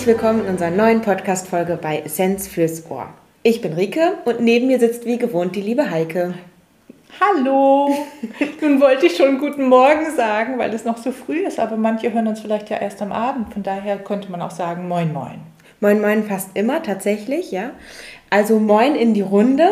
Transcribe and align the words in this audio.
Herzlich 0.00 0.16
willkommen 0.16 0.44
in 0.44 0.52
unserer 0.52 0.70
neuen 0.70 1.02
Podcast-Folge 1.02 1.76
bei 1.76 1.98
Essenz 1.98 2.48
fürs 2.48 2.90
Ohr. 2.90 3.10
Ich 3.42 3.60
bin 3.60 3.74
Rike 3.74 4.14
und 4.24 4.40
neben 4.40 4.68
mir 4.68 4.80
sitzt 4.80 5.04
wie 5.04 5.18
gewohnt 5.18 5.54
die 5.54 5.60
liebe 5.60 5.90
Heike. 5.90 6.32
Hallo! 7.20 7.94
Nun 8.62 8.80
wollte 8.80 9.04
ich 9.04 9.16
schon 9.18 9.38
guten 9.38 9.68
Morgen 9.68 10.06
sagen, 10.16 10.56
weil 10.58 10.72
es 10.72 10.86
noch 10.86 10.96
so 10.96 11.12
früh 11.12 11.40
ist, 11.40 11.60
aber 11.60 11.76
manche 11.76 12.14
hören 12.14 12.28
uns 12.28 12.40
vielleicht 12.40 12.70
ja 12.70 12.78
erst 12.78 13.02
am 13.02 13.12
Abend. 13.12 13.52
Von 13.52 13.62
daher 13.62 13.98
könnte 13.98 14.30
man 14.30 14.40
auch 14.40 14.52
sagen 14.52 14.88
Moin 14.88 15.12
Moin. 15.12 15.40
Moin 15.80 16.00
Moin 16.00 16.24
fast 16.24 16.48
immer 16.54 16.82
tatsächlich, 16.82 17.52
ja. 17.52 17.72
Also 18.30 18.58
Moin 18.58 18.94
in 18.94 19.12
die 19.12 19.20
Runde. 19.20 19.68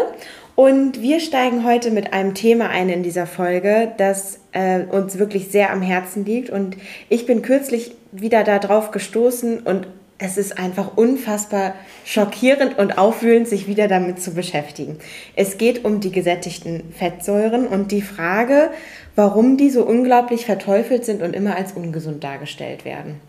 Und 0.56 1.00
wir 1.00 1.20
steigen 1.20 1.64
heute 1.64 1.90
mit 1.90 2.12
einem 2.12 2.34
Thema 2.34 2.68
ein 2.68 2.90
in 2.90 3.02
dieser 3.02 3.26
Folge, 3.26 3.92
das 3.96 4.40
äh, 4.52 4.80
uns 4.90 5.18
wirklich 5.18 5.48
sehr 5.48 5.72
am 5.72 5.80
Herzen 5.80 6.26
liegt. 6.26 6.50
Und 6.50 6.76
ich 7.08 7.24
bin 7.24 7.40
kürzlich 7.40 7.95
wieder 8.12 8.45
darauf 8.45 8.90
gestoßen 8.90 9.60
und 9.60 9.86
es 10.18 10.36
ist 10.36 10.58
einfach 10.58 10.96
unfassbar 10.96 11.74
schockierend 12.04 12.77
und 12.78 12.98
aufwühlend, 12.98 13.46
sich 13.46 13.68
wieder 13.68 13.86
damit 13.86 14.20
zu 14.20 14.34
beschäftigen. 14.34 14.98
Es 15.36 15.58
geht 15.58 15.84
um 15.84 16.00
die 16.00 16.10
gesättigten 16.10 16.92
Fettsäuren 16.92 17.68
und 17.68 17.92
die 17.92 18.02
Frage, 18.02 18.70
warum 19.14 19.56
die 19.56 19.70
so 19.70 19.84
unglaublich 19.84 20.44
verteufelt 20.44 21.04
sind 21.04 21.22
und 21.22 21.34
immer 21.34 21.56
als 21.56 21.72
ungesund 21.72 22.24
dargestellt 22.24 22.84
werden. 22.84 23.20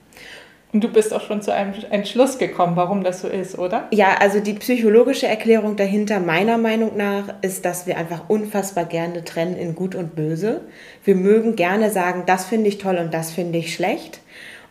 Und 0.71 0.83
du 0.83 0.87
bist 0.87 1.13
auch 1.15 1.21
schon 1.21 1.41
zu 1.41 1.51
einem 1.51 1.73
Entschluss 1.89 2.37
gekommen, 2.37 2.75
warum 2.75 3.03
das 3.03 3.21
so 3.21 3.27
ist, 3.27 3.57
oder? 3.57 3.87
Ja, 3.91 4.17
also 4.19 4.39
die 4.39 4.53
psychologische 4.53 5.27
Erklärung 5.27 5.75
dahinter 5.75 6.19
meiner 6.19 6.59
Meinung 6.59 6.95
nach 6.95 7.33
ist, 7.41 7.65
dass 7.65 7.87
wir 7.87 7.97
einfach 7.97 8.29
unfassbar 8.29 8.85
gerne 8.85 9.23
trennen 9.23 9.57
in 9.57 9.73
gut 9.73 9.95
und 9.95 10.15
böse. 10.15 10.61
Wir 11.03 11.15
mögen 11.15 11.55
gerne 11.55 11.89
sagen, 11.89 12.23
das 12.27 12.45
finde 12.45 12.67
ich 12.69 12.77
toll 12.77 12.97
und 12.97 13.15
das 13.15 13.31
finde 13.31 13.57
ich 13.57 13.73
schlecht. 13.73 14.21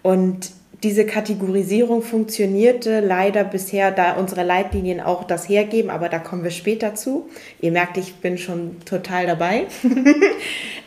Und 0.02 0.50
diese 0.82 1.04
Kategorisierung 1.06 2.02
funktionierte 2.02 3.00
leider 3.00 3.42
bisher, 3.42 3.90
da 3.90 4.12
unsere 4.12 4.44
Leitlinien 4.44 5.00
auch 5.00 5.24
das 5.24 5.48
hergeben, 5.48 5.90
aber 5.90 6.08
da 6.08 6.18
kommen 6.18 6.44
wir 6.44 6.52
später 6.52 6.94
zu. 6.94 7.28
Ihr 7.60 7.72
merkt, 7.72 7.96
ich 7.96 8.16
bin 8.16 8.38
schon 8.38 8.76
total 8.84 9.26
dabei. 9.26 9.66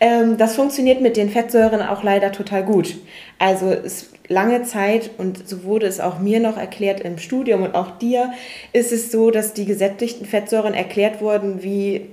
Ähm, 0.04 0.38
das 0.38 0.56
funktioniert 0.56 1.00
mit 1.00 1.16
den 1.16 1.30
Fettsäuren 1.30 1.84
auch 1.84 2.02
leider 2.02 2.32
total 2.32 2.64
gut. 2.64 2.96
Also 3.38 3.70
es 3.70 4.10
lange 4.28 4.64
Zeit, 4.64 5.12
und 5.20 5.48
so 5.48 5.64
wurde 5.64 5.86
es 5.86 6.00
auch 6.00 6.18
mir 6.18 6.40
noch 6.40 6.58
erklärt 6.58 7.02
im 7.02 7.20
Studium 7.20 7.62
und 7.62 7.76
auch 7.76 8.00
dir, 8.00 8.34
ist 8.74 8.92
es 8.92 9.12
so, 9.12 9.30
dass 9.30 9.54
die 9.54 9.66
gesättigten 9.66 10.26
Fettsäuren 10.26 10.74
erklärt 10.74 11.22
wurden 11.22 11.62
wie 11.62 12.08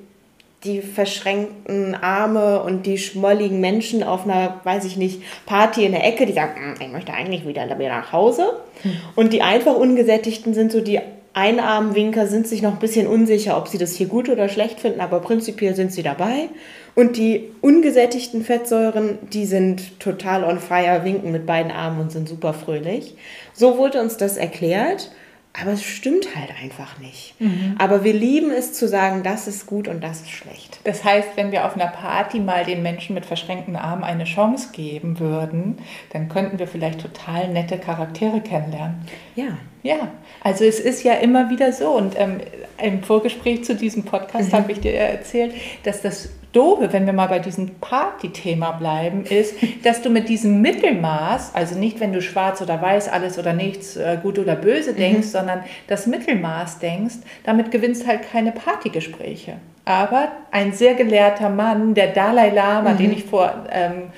die 0.64 0.80
verschränkten 0.82 1.94
Arme 1.94 2.62
und 2.62 2.86
die 2.86 2.98
schmolligen 2.98 3.60
Menschen 3.60 4.02
auf 4.02 4.24
einer, 4.24 4.60
weiß 4.64 4.84
ich 4.84 4.96
nicht, 4.96 5.22
Party 5.46 5.84
in 5.84 5.92
der 5.92 6.04
Ecke, 6.04 6.26
die 6.26 6.32
sagen, 6.32 6.74
hm, 6.74 6.74
ich 6.80 6.92
möchte 6.92 7.12
eigentlich 7.12 7.46
wieder 7.46 7.66
nach 7.66 8.12
Hause. 8.12 8.56
Hm. 8.82 8.92
Und 9.14 9.32
die 9.32 9.42
einfach 9.42 9.76
ungesättigten 9.76 10.54
sind 10.54 10.72
so 10.72 10.80
die 10.80 11.00
Einarmwinker, 11.32 12.26
sind 12.26 12.48
sich 12.48 12.62
noch 12.62 12.72
ein 12.72 12.78
bisschen 12.80 13.06
unsicher, 13.06 13.56
ob 13.56 13.68
sie 13.68 13.78
das 13.78 13.94
hier 13.94 14.08
gut 14.08 14.28
oder 14.28 14.48
schlecht 14.48 14.80
finden, 14.80 15.00
aber 15.00 15.20
prinzipiell 15.20 15.76
sind 15.76 15.92
sie 15.92 16.02
dabei. 16.02 16.48
Und 16.96 17.16
die 17.16 17.52
ungesättigten 17.60 18.44
Fettsäuren, 18.44 19.18
die 19.32 19.46
sind 19.46 20.00
total 20.00 20.42
on 20.42 20.58
fire, 20.58 21.04
winken 21.04 21.30
mit 21.30 21.46
beiden 21.46 21.70
Armen 21.70 22.00
und 22.00 22.10
sind 22.10 22.28
super 22.28 22.52
fröhlich. 22.52 23.14
So 23.52 23.78
wurde 23.78 24.00
uns 24.00 24.16
das 24.16 24.36
erklärt. 24.36 25.12
Aber 25.60 25.72
es 25.72 25.82
stimmt 25.82 26.36
halt 26.36 26.50
einfach 26.62 26.98
nicht. 26.98 27.34
Mhm. 27.40 27.74
Aber 27.78 28.04
wir 28.04 28.12
lieben 28.12 28.50
es 28.50 28.72
zu 28.72 28.86
sagen, 28.86 29.22
das 29.22 29.48
ist 29.48 29.66
gut 29.66 29.88
und 29.88 30.02
das 30.02 30.20
ist 30.20 30.30
schlecht. 30.30 30.80
Das 30.84 31.04
heißt, 31.04 31.30
wenn 31.36 31.52
wir 31.52 31.66
auf 31.66 31.74
einer 31.74 31.88
Party 31.88 32.38
mal 32.38 32.64
den 32.64 32.82
Menschen 32.82 33.14
mit 33.14 33.26
verschränkten 33.26 33.76
Armen 33.76 34.04
eine 34.04 34.24
Chance 34.24 34.68
geben 34.72 35.18
würden, 35.18 35.78
dann 36.12 36.28
könnten 36.28 36.58
wir 36.58 36.68
vielleicht 36.68 37.00
total 37.00 37.48
nette 37.48 37.78
Charaktere 37.78 38.40
kennenlernen. 38.40 38.96
Ja. 39.34 39.58
Ja, 39.84 40.10
also 40.42 40.64
es 40.64 40.80
ist 40.80 41.04
ja 41.04 41.14
immer 41.14 41.50
wieder 41.50 41.72
so. 41.72 41.90
Und 41.90 42.18
ähm, 42.18 42.40
im 42.82 43.02
Vorgespräch 43.02 43.64
zu 43.64 43.76
diesem 43.76 44.04
Podcast 44.04 44.52
mhm. 44.52 44.56
habe 44.56 44.72
ich 44.72 44.80
dir 44.80 44.92
erzählt, 44.94 45.54
dass 45.84 46.02
das 46.02 46.30
Doofe, 46.58 46.92
wenn 46.92 47.06
wir 47.06 47.12
mal 47.12 47.28
bei 47.28 47.38
diesem 47.38 47.76
Party-Thema 47.76 48.72
bleiben, 48.72 49.24
ist, 49.24 49.54
dass 49.84 50.02
du 50.02 50.10
mit 50.10 50.28
diesem 50.28 50.60
Mittelmaß, 50.60 51.54
also 51.54 51.78
nicht, 51.78 52.00
wenn 52.00 52.12
du 52.12 52.20
schwarz 52.20 52.60
oder 52.60 52.82
weiß, 52.82 53.08
alles 53.08 53.38
oder 53.38 53.52
nichts, 53.52 53.96
äh, 53.96 54.18
gut 54.20 54.40
oder 54.40 54.56
böse 54.56 54.92
denkst, 54.92 55.28
mhm. 55.28 55.30
sondern 55.30 55.64
das 55.86 56.08
Mittelmaß 56.08 56.80
denkst, 56.80 57.14
damit 57.44 57.70
gewinnst 57.70 58.08
halt 58.08 58.28
keine 58.32 58.50
Partygespräche. 58.50 59.54
Aber 59.84 60.32
ein 60.50 60.72
sehr 60.72 60.94
gelehrter 60.94 61.48
Mann, 61.48 61.94
der 61.94 62.08
Dalai 62.08 62.50
Lama, 62.50 62.94
mhm. 62.94 62.98
den 62.98 63.12
ich 63.12 63.24
vor, 63.24 63.54
ähm, 63.70 64.10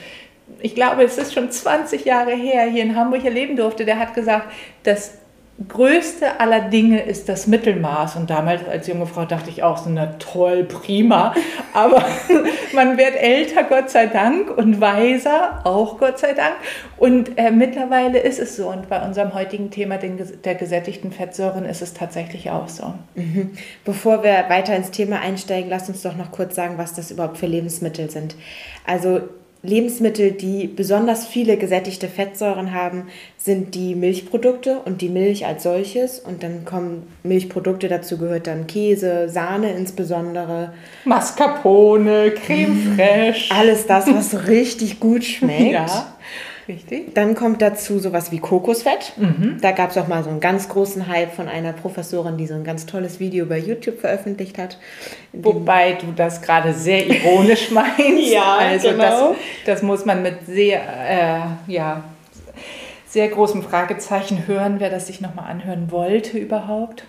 ich 0.60 0.74
glaube, 0.74 1.02
es 1.02 1.18
ist 1.18 1.34
schon 1.34 1.50
20 1.50 2.06
Jahre 2.06 2.32
her, 2.32 2.64
hier 2.64 2.82
in 2.82 2.96
Hamburg 2.96 3.22
erleben 3.22 3.56
durfte, 3.56 3.84
der 3.84 3.98
hat 3.98 4.14
gesagt, 4.14 4.50
dass 4.82 5.19
größte 5.68 6.40
aller 6.40 6.62
Dinge 6.62 7.02
ist 7.02 7.28
das 7.28 7.46
Mittelmaß. 7.46 8.16
Und 8.16 8.30
damals 8.30 8.66
als 8.66 8.86
junge 8.86 9.06
Frau 9.06 9.24
dachte 9.24 9.50
ich 9.50 9.62
auch 9.62 9.76
so, 9.76 9.90
na 9.90 10.06
toll, 10.18 10.64
prima. 10.64 11.34
Aber 11.74 12.04
man 12.74 12.96
wird 12.96 13.14
älter, 13.16 13.64
Gott 13.64 13.90
sei 13.90 14.06
Dank, 14.06 14.56
und 14.56 14.80
weiser, 14.80 15.60
auch 15.64 15.98
Gott 15.98 16.18
sei 16.18 16.32
Dank. 16.32 16.54
Und 16.96 17.36
äh, 17.36 17.50
mittlerweile 17.50 18.18
ist 18.18 18.38
es 18.38 18.56
so. 18.56 18.68
Und 18.68 18.88
bei 18.88 19.04
unserem 19.04 19.34
heutigen 19.34 19.70
Thema 19.70 19.98
den, 19.98 20.18
der 20.44 20.54
gesättigten 20.54 21.12
Fettsäuren 21.12 21.64
ist 21.64 21.82
es 21.82 21.92
tatsächlich 21.92 22.50
auch 22.50 22.68
so. 22.68 22.94
Mhm. 23.14 23.50
Bevor 23.84 24.22
wir 24.22 24.46
weiter 24.48 24.74
ins 24.74 24.90
Thema 24.90 25.20
einsteigen, 25.20 25.68
lass 25.68 25.88
uns 25.88 26.02
doch 26.02 26.16
noch 26.16 26.30
kurz 26.30 26.54
sagen, 26.54 26.78
was 26.78 26.94
das 26.94 27.10
überhaupt 27.10 27.38
für 27.38 27.46
Lebensmittel 27.46 28.10
sind. 28.10 28.34
Also 28.86 29.20
Lebensmittel, 29.62 30.32
die 30.32 30.66
besonders 30.66 31.26
viele 31.26 31.58
gesättigte 31.58 32.08
Fettsäuren 32.08 32.72
haben, 32.72 33.08
sind 33.36 33.74
die 33.74 33.94
Milchprodukte 33.94 34.78
und 34.84 35.02
die 35.02 35.10
Milch 35.10 35.44
als 35.44 35.64
solches. 35.64 36.18
Und 36.18 36.42
dann 36.42 36.64
kommen 36.64 37.02
Milchprodukte, 37.22 37.88
dazu 37.88 38.16
gehört 38.16 38.46
dann 38.46 38.66
Käse, 38.66 39.28
Sahne 39.28 39.72
insbesondere. 39.72 40.72
Mascarpone, 41.04 42.32
Creme 42.32 42.94
fraiche. 42.96 43.54
Alles 43.54 43.86
das, 43.86 44.06
was 44.06 44.48
richtig 44.48 44.98
gut 44.98 45.24
schmeckt. 45.24 45.72
Ja. 45.72 46.14
Richtig. 46.70 47.14
Dann 47.14 47.34
kommt 47.34 47.62
dazu 47.62 47.98
sowas 47.98 48.30
wie 48.30 48.38
Kokosfett. 48.38 49.14
Mhm. 49.16 49.58
Da 49.60 49.72
gab 49.72 49.90
es 49.90 49.98
auch 49.98 50.06
mal 50.06 50.22
so 50.22 50.30
einen 50.30 50.38
ganz 50.38 50.68
großen 50.68 51.08
Hype 51.08 51.32
von 51.32 51.48
einer 51.48 51.72
Professorin, 51.72 52.36
die 52.36 52.46
so 52.46 52.54
ein 52.54 52.62
ganz 52.62 52.86
tolles 52.86 53.18
Video 53.18 53.44
bei 53.46 53.58
YouTube 53.58 53.98
veröffentlicht 53.98 54.56
hat. 54.56 54.78
Wobei 55.32 55.94
du 55.94 56.12
das 56.14 56.42
gerade 56.42 56.72
sehr 56.72 57.08
ironisch 57.08 57.70
meinst. 57.72 58.32
ja, 58.32 58.58
also 58.58 58.90
genau. 58.90 59.30
das, 59.30 59.36
das 59.66 59.82
muss 59.82 60.04
man 60.04 60.22
mit 60.22 60.46
sehr, 60.46 60.80
äh, 61.66 61.72
ja, 61.72 62.04
sehr 63.08 63.26
großem 63.26 63.64
Fragezeichen 63.64 64.46
hören, 64.46 64.76
wer 64.78 64.90
das 64.90 65.08
sich 65.08 65.20
nochmal 65.20 65.50
anhören 65.50 65.90
wollte 65.90 66.38
überhaupt. 66.38 67.02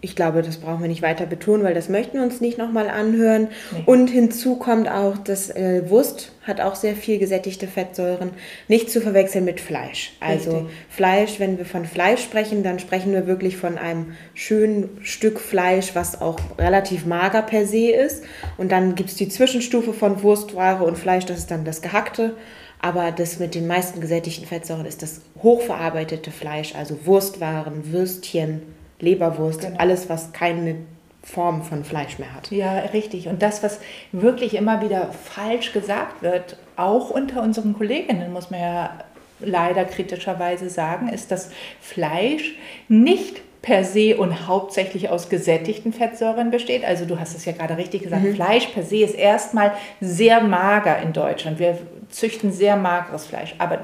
Ich 0.00 0.14
glaube, 0.14 0.42
das 0.42 0.58
brauchen 0.58 0.82
wir 0.82 0.88
nicht 0.88 1.02
weiter 1.02 1.26
betonen, 1.26 1.64
weil 1.64 1.74
das 1.74 1.88
möchten 1.88 2.18
wir 2.18 2.22
uns 2.22 2.40
nicht 2.40 2.58
nochmal 2.58 2.88
anhören. 2.88 3.48
Nee. 3.72 3.82
Und 3.86 4.08
hinzu 4.08 4.56
kommt 4.56 4.88
auch, 4.88 5.16
dass 5.18 5.50
äh, 5.50 5.88
Wurst 5.88 6.32
hat 6.46 6.60
auch 6.60 6.74
sehr 6.74 6.94
viel 6.94 7.18
gesättigte 7.18 7.66
Fettsäuren, 7.66 8.30
nicht 8.68 8.90
zu 8.90 9.00
verwechseln 9.00 9.44
mit 9.44 9.60
Fleisch. 9.60 10.12
Also 10.20 10.50
Richtig. 10.50 10.76
Fleisch, 10.88 11.40
wenn 11.40 11.58
wir 11.58 11.64
von 11.64 11.86
Fleisch 11.86 12.22
sprechen, 12.22 12.62
dann 12.62 12.78
sprechen 12.78 13.12
wir 13.12 13.26
wirklich 13.26 13.56
von 13.56 13.78
einem 13.78 14.12
schönen 14.34 14.98
Stück 15.02 15.40
Fleisch, 15.40 15.94
was 15.94 16.20
auch 16.20 16.38
relativ 16.58 17.06
mager 17.06 17.42
per 17.42 17.66
se 17.66 17.90
ist. 17.90 18.22
Und 18.58 18.70
dann 18.70 18.94
gibt 18.94 19.10
es 19.10 19.16
die 19.16 19.28
Zwischenstufe 19.28 19.92
von 19.92 20.22
Wurstware 20.22 20.84
und 20.84 20.98
Fleisch, 20.98 21.24
das 21.24 21.38
ist 21.38 21.50
dann 21.50 21.64
das 21.64 21.82
Gehackte. 21.82 22.36
Aber 22.80 23.10
das 23.10 23.38
mit 23.38 23.54
den 23.54 23.66
meisten 23.66 24.00
gesättigten 24.00 24.46
Fettsäuren 24.46 24.86
ist 24.86 25.02
das 25.02 25.22
hochverarbeitete 25.42 26.30
Fleisch, 26.30 26.74
also 26.74 27.06
Wurstwaren, 27.06 27.92
Würstchen, 27.92 28.62
Leberwurst, 29.00 29.62
genau. 29.62 29.78
alles, 29.78 30.08
was 30.08 30.32
keine 30.32 30.76
Form 31.22 31.62
von 31.62 31.84
Fleisch 31.84 32.18
mehr 32.18 32.32
hat. 32.32 32.50
Ja, 32.50 32.78
richtig. 32.92 33.28
Und 33.28 33.42
das, 33.42 33.62
was 33.62 33.80
wirklich 34.12 34.54
immer 34.54 34.80
wieder 34.80 35.10
falsch 35.12 35.72
gesagt 35.72 36.22
wird, 36.22 36.56
auch 36.76 37.10
unter 37.10 37.42
unseren 37.42 37.74
Kolleginnen, 37.74 38.32
muss 38.32 38.50
man 38.50 38.60
ja 38.60 38.90
leider 39.40 39.84
kritischerweise 39.84 40.70
sagen, 40.70 41.08
ist, 41.08 41.30
dass 41.30 41.50
Fleisch 41.80 42.54
nicht 42.88 43.42
per 43.60 43.82
se 43.82 44.16
und 44.16 44.46
hauptsächlich 44.46 45.08
aus 45.08 45.28
gesättigten 45.28 45.92
Fettsäuren 45.92 46.52
besteht. 46.52 46.84
Also 46.84 47.04
du 47.04 47.18
hast 47.18 47.36
es 47.36 47.44
ja 47.44 47.52
gerade 47.52 47.76
richtig 47.76 48.04
gesagt, 48.04 48.22
mhm. 48.22 48.36
Fleisch 48.36 48.66
per 48.68 48.84
se 48.84 48.98
ist 48.98 49.16
erstmal 49.16 49.72
sehr 50.00 50.40
mager 50.40 51.02
in 51.02 51.12
Deutschland. 51.12 51.58
Wir 51.58 51.76
züchten 52.08 52.52
sehr 52.52 52.76
mageres 52.76 53.26
Fleisch. 53.26 53.56
Aber 53.58 53.80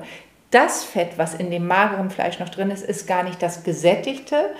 das 0.52 0.84
Fett, 0.84 1.12
was 1.16 1.34
in 1.34 1.50
dem 1.50 1.66
mageren 1.66 2.10
Fleisch 2.10 2.38
noch 2.38 2.50
drin 2.50 2.70
ist, 2.70 2.84
ist 2.84 3.08
gar 3.08 3.24
nicht 3.24 3.42
das 3.42 3.64
gesättigte, 3.64 4.50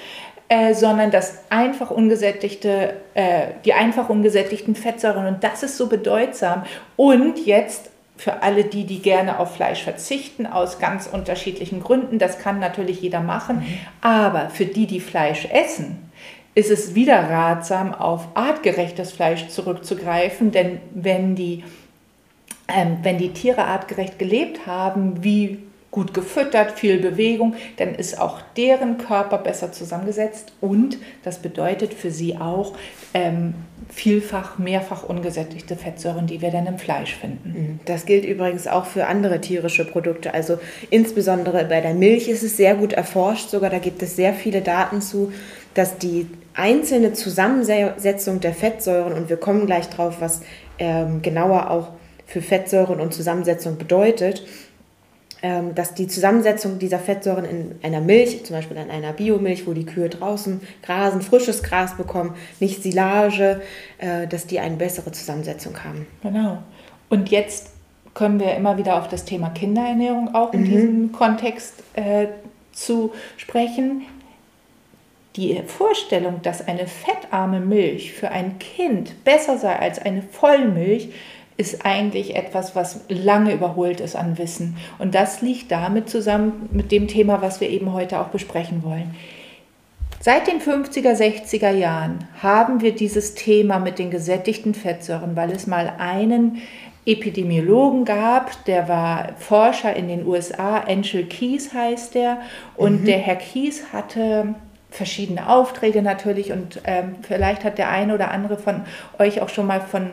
äh, 0.53 0.75
sondern 0.75 1.11
das 1.11 1.39
einfach 1.49 1.91
ungesättigte, 1.91 2.93
äh, 3.15 3.47
die 3.65 3.73
einfach 3.73 4.11
ungesättigten 4.11 4.75
Fettsäuren. 4.75 5.25
Und 5.25 5.43
das 5.43 5.63
ist 5.63 5.79
so 5.79 5.87
bedeutsam. 5.87 6.65
Und 6.95 7.47
jetzt 7.47 7.89
für 8.19 8.43
alle 8.43 8.65
die, 8.65 8.85
die 8.85 9.01
gerne 9.01 9.39
auf 9.39 9.57
Fleisch 9.57 9.83
verzichten, 9.83 10.47
aus 10.47 10.79
ganz 10.79 11.07
unterschiedlichen 11.07 11.83
Gründen, 11.83 12.19
das 12.19 12.39
kann 12.39 12.61
natürlich 12.61 13.01
jeder 13.01 13.21
machen. 13.21 13.61
Mhm. 13.61 13.79
Aber 14.03 14.51
für 14.51 14.67
die, 14.67 14.87
die 14.87 15.01
Fleisch 15.01 15.47
essen, 15.47 16.11
ist 16.55 16.71
es 16.71 16.95
wieder 16.95 17.31
ratsam, 17.31 17.95
auf 17.95 18.29
artgerechtes 18.35 19.11
Fleisch 19.11 19.49
zurückzugreifen, 19.49 20.51
denn 20.51 20.83
wenn 20.93 21.35
die, 21.35 21.65
ähm, 22.69 22.99
wenn 23.01 23.17
die 23.17 23.33
Tiere 23.33 23.65
artgerecht 23.65 24.19
gelebt 24.19 24.67
haben, 24.67 25.25
wie 25.25 25.63
gut 25.93 26.15
gefüttert, 26.15 26.73
viel 26.73 26.99
Bewegung, 26.99 27.55
dann 27.77 27.95
ist 27.95 28.19
auch 28.19 28.41
deren 28.57 28.97
Körper 28.99 29.39
besser 29.39 29.73
zusammengesetzt 29.73 30.53
und 30.61 30.97
das 31.23 31.39
bedeutet 31.39 31.93
für 31.93 32.11
sie 32.11 32.39
auch 32.39 32.73
ähm, 33.13 33.55
vielfach, 33.91 34.59
mehrfach 34.59 35.05
ungesättigte 35.05 35.77
Fettsäuren, 35.77 36.27
die 36.27 36.41
wir 36.41 36.51
dann 36.51 36.67
im 36.67 36.79
Fleisch 36.79 37.15
finden. 37.15 37.53
Mhm. 37.55 37.81
Das 37.85 38.07
gilt 38.07 38.25
übrigens 38.25 38.67
auch 38.67 38.87
für 38.87 39.07
andere 39.07 39.43
tierische 39.43 39.85
Produkte. 39.85 40.33
Also 40.33 40.59
insbesondere 40.89 41.67
bei 41.67 41.83
der 41.83 41.93
Milch 41.93 42.27
ist 42.29 42.43
es 42.43 42.57
sehr 42.57 42.75
gut 42.75 42.95
erforscht, 42.95 43.51
sogar 43.51 43.69
da 43.69 43.79
gibt 43.79 44.03
es 44.03 44.17
sehr 44.17 44.33
viele 44.33 44.63
Daten 44.63 45.03
zu, 45.03 45.31
dass 45.75 45.99
die 45.99 46.27
einzelne 46.55 47.13
Zusammensetzung 47.13 48.41
der 48.41 48.55
Fettsäuren, 48.55 49.13
und 49.13 49.29
wir 49.29 49.37
kommen 49.37 49.67
gleich 49.67 49.91
drauf, 49.91 50.17
was 50.21 50.41
ähm, 50.79 51.21
genauer 51.21 51.71
auch 51.71 51.89
für 52.27 52.41
Fettsäuren 52.41 52.99
und 52.99 53.13
Zusammensetzung 53.13 53.77
bedeutet, 53.77 54.43
dass 55.75 55.95
die 55.95 56.07
Zusammensetzung 56.07 56.79
dieser 56.79 57.01
Fettsäuren 57.01 57.45
in 57.45 57.75
einer 57.83 58.01
Milch, 58.01 58.45
zum 58.45 58.55
Beispiel 58.55 58.77
in 58.77 58.91
einer 58.91 59.13
Biomilch, 59.13 59.67
wo 59.67 59.73
die 59.73 59.85
Kühe 59.85 60.09
draußen 60.09 60.61
grasen, 60.83 61.21
frisches 61.21 61.63
Gras 61.63 61.97
bekommen, 61.97 62.35
nicht 62.61 62.83
Silage, 62.83 63.61
äh, 63.99 64.29
dass 64.29 64.47
die 64.47 64.61
eine 64.61 64.77
bessere 64.77 65.11
Zusammensetzung 65.11 65.83
haben. 65.83 66.07
Genau. 66.23 66.59
Und 67.09 67.31
jetzt 67.31 67.73
können 68.15 68.39
wir 68.39 68.55
immer 68.55 68.79
wieder 68.79 68.97
auf 68.97 69.09
das 69.09 69.25
Thema 69.25 69.51
Kinderernährung 69.51 70.35
auch 70.35 70.53
in 70.53 70.61
mhm. 70.61 70.65
diesem 70.65 71.13
Kontext 71.13 71.75
äh, 71.95 72.29
zu 72.73 73.13
sprechen. 73.37 74.03
Die 75.37 75.61
Vorstellung, 75.67 76.41
dass 76.43 76.69
eine 76.69 76.87
fettarme 76.87 77.59
Milch 77.59 78.13
für 78.13 78.31
ein 78.31 78.59
Kind 78.59 79.25
besser 79.25 79.57
sei 79.59 79.77
als 79.77 79.99
eine 79.99 80.23
Vollmilch, 80.23 81.09
ist 81.57 81.85
eigentlich 81.85 82.35
etwas, 82.35 82.75
was 82.75 83.01
lange 83.09 83.53
überholt 83.53 84.01
ist 84.01 84.17
an 84.17 84.39
Wissen. 84.39 84.77
Und 84.99 85.15
das 85.15 85.43
liegt 85.43 85.71
damit 85.71 86.09
zusammen 86.09 86.69
mit 86.73 86.91
dem 86.93 87.09
Thema, 87.09 87.43
was 87.43 87.61
wir 87.61 87.69
eben 87.69 87.93
heute 87.93 88.21
auch 88.21 88.29
besprechen 88.29 88.83
wollen. 88.83 89.15
Seit 90.21 90.47
den 90.47 90.61
50er, 90.61 91.17
60er 91.17 91.73
Jahren 91.73 92.29
haben 92.41 92.81
wir 92.81 92.95
dieses 92.95 93.35
Thema 93.35 93.81
mit 93.81 93.99
den 93.99 94.11
gesättigten 94.11 94.73
Fettsäuren, 94.73 95.35
weil 95.35 95.51
es 95.51 95.67
mal 95.67 95.93
einen 95.99 96.63
Epidemiologen 97.05 98.05
gab, 98.05 98.65
der 98.67 98.89
war 98.89 99.31
Forscher 99.39 99.95
in 99.97 100.07
den 100.07 100.25
USA, 100.25 100.79
Angel 100.79 101.25
Keys 101.25 101.75
heißt 101.75 102.15
der, 102.15 102.39
und 102.77 103.03
mhm. 103.03 103.07
der 103.07 103.19
Herr 103.19 103.35
Keys 103.35 103.93
hatte 103.93 104.55
verschiedene 104.91 105.49
Aufträge 105.49 106.03
natürlich 106.03 106.53
und 106.53 106.81
ähm, 106.85 107.17
vielleicht 107.23 107.65
hat 107.65 107.79
der 107.79 107.89
eine 107.89 108.15
oder 108.15 108.31
andere 108.31 108.57
von 108.57 108.83
euch 109.19 109.41
auch 109.41 109.49
schon 109.49 109.67
mal 109.67 109.81
von 109.81 110.11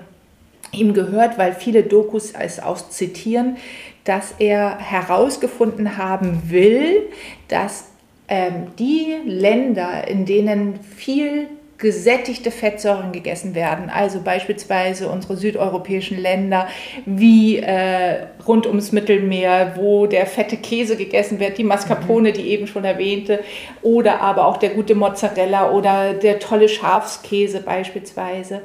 ihm 0.71 0.93
gehört, 0.93 1.37
weil 1.37 1.53
viele 1.53 1.83
Dokus 1.83 2.31
es 2.31 2.59
auch 2.61 2.77
zitieren, 2.77 3.57
dass 4.03 4.33
er 4.39 4.77
herausgefunden 4.79 5.97
haben 5.97 6.43
will, 6.47 7.09
dass 7.47 7.85
ähm, 8.27 8.67
die 8.77 9.15
Länder, 9.25 10.07
in 10.07 10.25
denen 10.25 10.79
viel 10.79 11.47
gesättigte 11.79 12.51
Fettsäuren 12.51 13.13
gegessen 13.13 13.55
werden, 13.55 13.89
also 13.89 14.19
beispielsweise 14.21 15.07
unsere 15.07 15.37
südeuropäischen 15.37 16.19
Länder 16.19 16.67
wie 17.05 17.57
äh, 17.57 18.25
rund 18.45 18.67
ums 18.67 18.91
Mittelmeer, 18.91 19.73
wo 19.77 20.05
der 20.05 20.25
fette 20.25 20.57
Käse 20.57 20.97
gegessen 20.97 21.39
wird, 21.39 21.57
die 21.57 21.63
Mascarpone, 21.63 22.29
mhm. 22.29 22.33
die 22.33 22.49
eben 22.49 22.67
schon 22.67 22.83
erwähnte, 22.83 23.39
oder 23.81 24.19
aber 24.19 24.45
auch 24.45 24.57
der 24.57 24.71
gute 24.71 24.93
Mozzarella 24.93 25.71
oder 25.71 26.13
der 26.13 26.39
tolle 26.39 26.67
Schafskäse 26.67 27.61
beispielsweise 27.61 28.61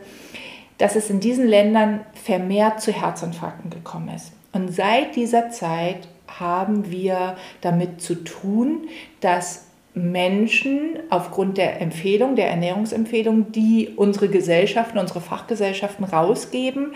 dass 0.79 0.97
es 0.97 1.11
in 1.11 1.21
diesen 1.21 1.47
Ländern 1.47 2.00
vermehrt 2.15 2.81
zu 2.81 2.93
Herzinfarkten 2.93 3.71
gekommen 3.71 4.11
ist. 4.15 4.32
Und 4.53 4.75
seit 4.75 5.17
dieser 5.17 5.50
Zeit 5.50 6.09
haben 6.26 6.91
wir 6.91 7.37
damit 7.61 8.00
zu 8.00 8.17
tun, 8.17 8.88
dass 9.21 9.67
Menschen 9.94 10.99
aufgrund 11.11 11.56
der 11.56 11.81
Empfehlung, 11.81 12.35
der 12.35 12.50
Ernährungsempfehlung, 12.50 13.53
die 13.53 13.91
unsere 13.94 14.29
Gesellschaften, 14.29 14.99
unsere 14.99 15.21
Fachgesellschaften 15.21 16.05
rausgeben, 16.05 16.94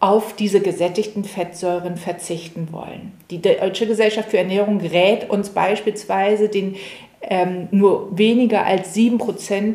auf 0.00 0.34
diese 0.34 0.60
gesättigten 0.60 1.24
Fettsäuren 1.24 1.96
verzichten 1.96 2.68
wollen. 2.72 3.12
Die 3.30 3.40
Deutsche 3.40 3.86
Gesellschaft 3.86 4.30
für 4.30 4.38
Ernährung 4.38 4.80
rät 4.80 5.30
uns 5.30 5.50
beispielsweise, 5.50 6.48
den 6.48 6.76
ähm, 7.22 7.68
nur 7.70 8.18
weniger 8.18 8.66
als 8.66 8.94
7%, 8.94 9.74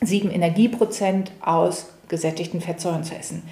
7 0.00 0.30
Energieprozent 0.30 1.30
aus 1.40 1.91
gesättigten 2.12 2.60
Fettsäuren 2.60 3.02
zu 3.02 3.16
essen. 3.16 3.42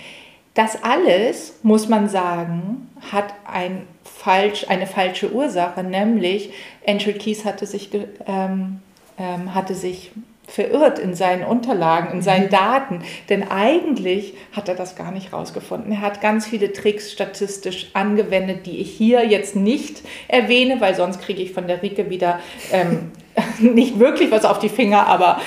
Das 0.54 0.82
alles, 0.82 1.54
muss 1.62 1.88
man 1.88 2.08
sagen, 2.08 2.88
hat 3.10 3.32
ein 3.50 3.86
falsch, 4.04 4.66
eine 4.68 4.86
falsche 4.86 5.32
Ursache, 5.32 5.82
nämlich 5.82 6.52
Angel 6.86 7.14
Keys 7.14 7.44
hatte 7.44 7.66
sich, 7.66 7.90
ähm, 8.26 8.80
ähm, 9.18 9.54
hatte 9.54 9.74
sich 9.74 10.12
verirrt 10.46 10.98
in 10.98 11.14
seinen 11.14 11.44
Unterlagen, 11.44 12.12
in 12.12 12.22
seinen 12.22 12.46
mhm. 12.46 12.50
Daten. 12.50 13.02
Denn 13.28 13.48
eigentlich 13.48 14.34
hat 14.52 14.68
er 14.68 14.74
das 14.74 14.96
gar 14.96 15.12
nicht 15.12 15.32
rausgefunden. 15.32 15.92
Er 15.92 16.00
hat 16.02 16.20
ganz 16.20 16.46
viele 16.46 16.72
Tricks 16.72 17.12
statistisch 17.12 17.90
angewendet, 17.94 18.66
die 18.66 18.78
ich 18.78 18.90
hier 18.90 19.24
jetzt 19.24 19.56
nicht 19.56 20.02
erwähne, 20.28 20.80
weil 20.80 20.94
sonst 20.94 21.22
kriege 21.22 21.40
ich 21.40 21.52
von 21.52 21.66
der 21.66 21.82
Rike 21.82 22.10
wieder 22.10 22.40
ähm, 22.72 23.12
nicht 23.60 23.98
wirklich 23.98 24.30
was 24.30 24.44
auf 24.44 24.58
die 24.58 24.68
Finger, 24.68 25.06
aber 25.06 25.40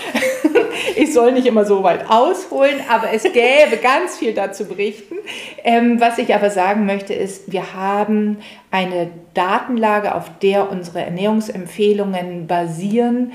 ich 0.95 1.13
soll 1.13 1.31
nicht 1.31 1.47
immer 1.47 1.65
so 1.65 1.83
weit 1.83 2.09
ausholen, 2.09 2.81
aber 2.89 3.11
es 3.11 3.23
gäbe 3.23 3.77
ganz 3.81 4.17
viel 4.17 4.33
dazu 4.33 4.65
berichten. 4.65 5.15
Ähm, 5.63 5.99
was 5.99 6.17
ich 6.17 6.33
aber 6.33 6.49
sagen 6.49 6.85
möchte, 6.85 7.13
ist, 7.13 7.51
wir 7.51 7.73
haben 7.73 8.37
eine 8.71 9.09
Datenlage, 9.33 10.15
auf 10.15 10.29
der 10.41 10.71
unsere 10.71 11.01
Ernährungsempfehlungen 11.01 12.47
basieren, 12.47 13.31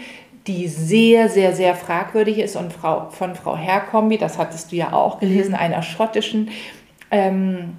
die 0.46 0.67
sehr, 0.69 1.29
sehr, 1.29 1.55
sehr 1.55 1.75
fragwürdig 1.75 2.38
ist 2.38 2.56
und 2.56 2.73
Frau, 2.73 3.11
von 3.11 3.35
Frau 3.35 3.56
Herkombi, 3.56 4.17
das 4.17 4.38
hattest 4.38 4.73
du 4.73 4.76
ja 4.76 4.93
auch 4.93 5.20
gelesen, 5.20 5.50
mhm. 5.50 5.58
einer 5.58 5.82
schottischen 5.82 6.50
ähm, 7.11 7.76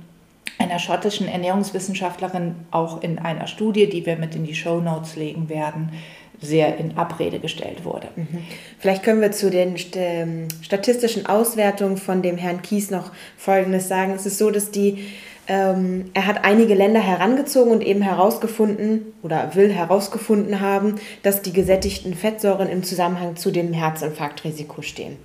einer 0.59 0.77
schottischen 0.77 1.27
Ernährungswissenschaftlerin 1.27 2.55
auch 2.69 3.01
in 3.01 3.17
einer 3.17 3.47
Studie, 3.47 3.89
die 3.89 4.05
wir 4.05 4.17
mit 4.17 4.35
in 4.35 4.43
die 4.43 4.55
Show 4.55 4.81
Notes 4.81 5.15
legen 5.15 5.47
werden, 5.47 5.93
sehr 6.41 6.77
in 6.77 6.97
Abrede 6.97 7.39
gestellt 7.39 7.83
wurde. 7.83 8.07
Mhm. 8.15 8.39
Vielleicht 8.79 9.03
können 9.03 9.21
wir 9.21 9.31
zu 9.31 9.49
den 9.49 9.75
ähm, 9.95 10.47
statistischen 10.61 11.25
Auswertungen 11.25 11.97
von 11.97 12.21
dem 12.21 12.37
Herrn 12.37 12.61
Kies 12.61 12.91
noch 12.91 13.11
Folgendes 13.37 13.87
sagen. 13.87 14.13
Es 14.15 14.25
ist 14.25 14.37
so, 14.37 14.49
dass 14.49 14.71
die, 14.71 15.05
ähm, 15.47 16.05
er 16.13 16.27
hat 16.27 16.45
einige 16.45 16.75
Länder 16.75 17.01
herangezogen 17.01 17.71
und 17.71 17.83
eben 17.83 18.01
herausgefunden 18.01 19.13
oder 19.21 19.53
will 19.55 19.71
herausgefunden 19.71 20.61
haben, 20.61 20.95
dass 21.23 21.41
die 21.41 21.53
gesättigten 21.53 22.13
Fettsäuren 22.13 22.69
im 22.69 22.83
Zusammenhang 22.83 23.35
zu 23.35 23.51
dem 23.51 23.73
Herzinfarktrisiko 23.73 24.81
stehen. 24.81 25.17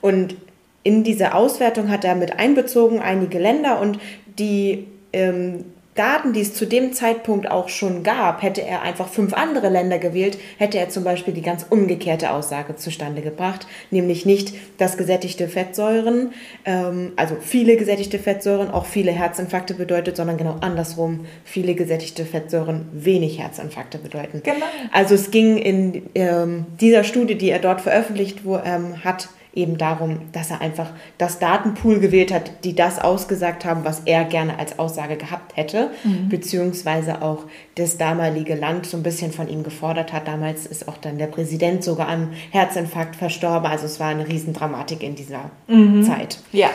Und 0.00 0.36
in 0.82 1.02
diese 1.02 1.34
Auswertung 1.34 1.90
hat 1.90 2.04
er 2.04 2.14
mit 2.14 2.38
einbezogen 2.38 3.00
einige 3.00 3.38
Länder 3.38 3.80
und 3.80 3.98
die 4.38 4.86
ähm, 5.12 5.64
Daten, 5.98 6.32
die 6.32 6.42
es 6.42 6.54
zu 6.54 6.64
dem 6.64 6.92
Zeitpunkt 6.92 7.50
auch 7.50 7.68
schon 7.68 8.02
gab, 8.02 8.42
hätte 8.42 8.62
er 8.62 8.82
einfach 8.82 9.08
fünf 9.08 9.32
andere 9.32 9.68
Länder 9.68 9.98
gewählt, 9.98 10.38
hätte 10.56 10.78
er 10.78 10.88
zum 10.88 11.02
Beispiel 11.02 11.34
die 11.34 11.42
ganz 11.42 11.66
umgekehrte 11.68 12.30
Aussage 12.30 12.76
zustande 12.76 13.20
gebracht, 13.20 13.66
nämlich 13.90 14.24
nicht, 14.24 14.54
dass 14.78 14.96
gesättigte 14.96 15.48
Fettsäuren, 15.48 16.32
ähm, 16.64 17.12
also 17.16 17.36
viele 17.40 17.76
gesättigte 17.76 18.18
Fettsäuren 18.18 18.70
auch 18.70 18.86
viele 18.86 19.10
Herzinfarkte 19.10 19.74
bedeutet, 19.74 20.16
sondern 20.16 20.36
genau 20.36 20.56
andersrum, 20.60 21.26
viele 21.44 21.74
gesättigte 21.74 22.24
Fettsäuren 22.24 22.88
wenig 22.92 23.40
Herzinfarkte 23.40 23.98
bedeuten. 23.98 24.42
Genau. 24.44 24.66
Also 24.92 25.14
es 25.16 25.30
ging 25.30 25.58
in 25.58 26.10
ähm, 26.14 26.66
dieser 26.80 27.02
Studie, 27.02 27.34
die 27.34 27.50
er 27.50 27.58
dort 27.58 27.80
veröffentlicht 27.80 28.44
wo, 28.44 28.56
ähm, 28.58 29.04
hat, 29.04 29.28
eben 29.54 29.78
darum, 29.78 30.20
dass 30.32 30.50
er 30.50 30.60
einfach 30.60 30.90
das 31.16 31.38
Datenpool 31.38 32.00
gewählt 32.00 32.32
hat, 32.32 32.64
die 32.64 32.74
das 32.74 32.98
ausgesagt 32.98 33.64
haben, 33.64 33.84
was 33.84 34.02
er 34.04 34.24
gerne 34.24 34.58
als 34.58 34.78
Aussage 34.78 35.16
gehabt 35.16 35.56
hätte, 35.56 35.90
mhm. 36.04 36.28
beziehungsweise 36.28 37.22
auch 37.22 37.44
das 37.74 37.96
damalige 37.96 38.54
Land 38.54 38.86
so 38.86 38.96
ein 38.96 39.02
bisschen 39.02 39.32
von 39.32 39.48
ihm 39.48 39.62
gefordert 39.62 40.12
hat. 40.12 40.28
Damals 40.28 40.66
ist 40.66 40.88
auch 40.88 40.98
dann 40.98 41.18
der 41.18 41.26
Präsident 41.26 41.82
sogar 41.82 42.08
an 42.08 42.32
Herzinfarkt 42.50 43.16
verstorben. 43.16 43.70
Also 43.70 43.86
es 43.86 43.98
war 43.98 44.08
eine 44.08 44.28
Riesendramatik 44.28 45.02
in 45.02 45.14
dieser 45.14 45.50
mhm. 45.66 46.02
Zeit. 46.02 46.38
Ja. 46.52 46.70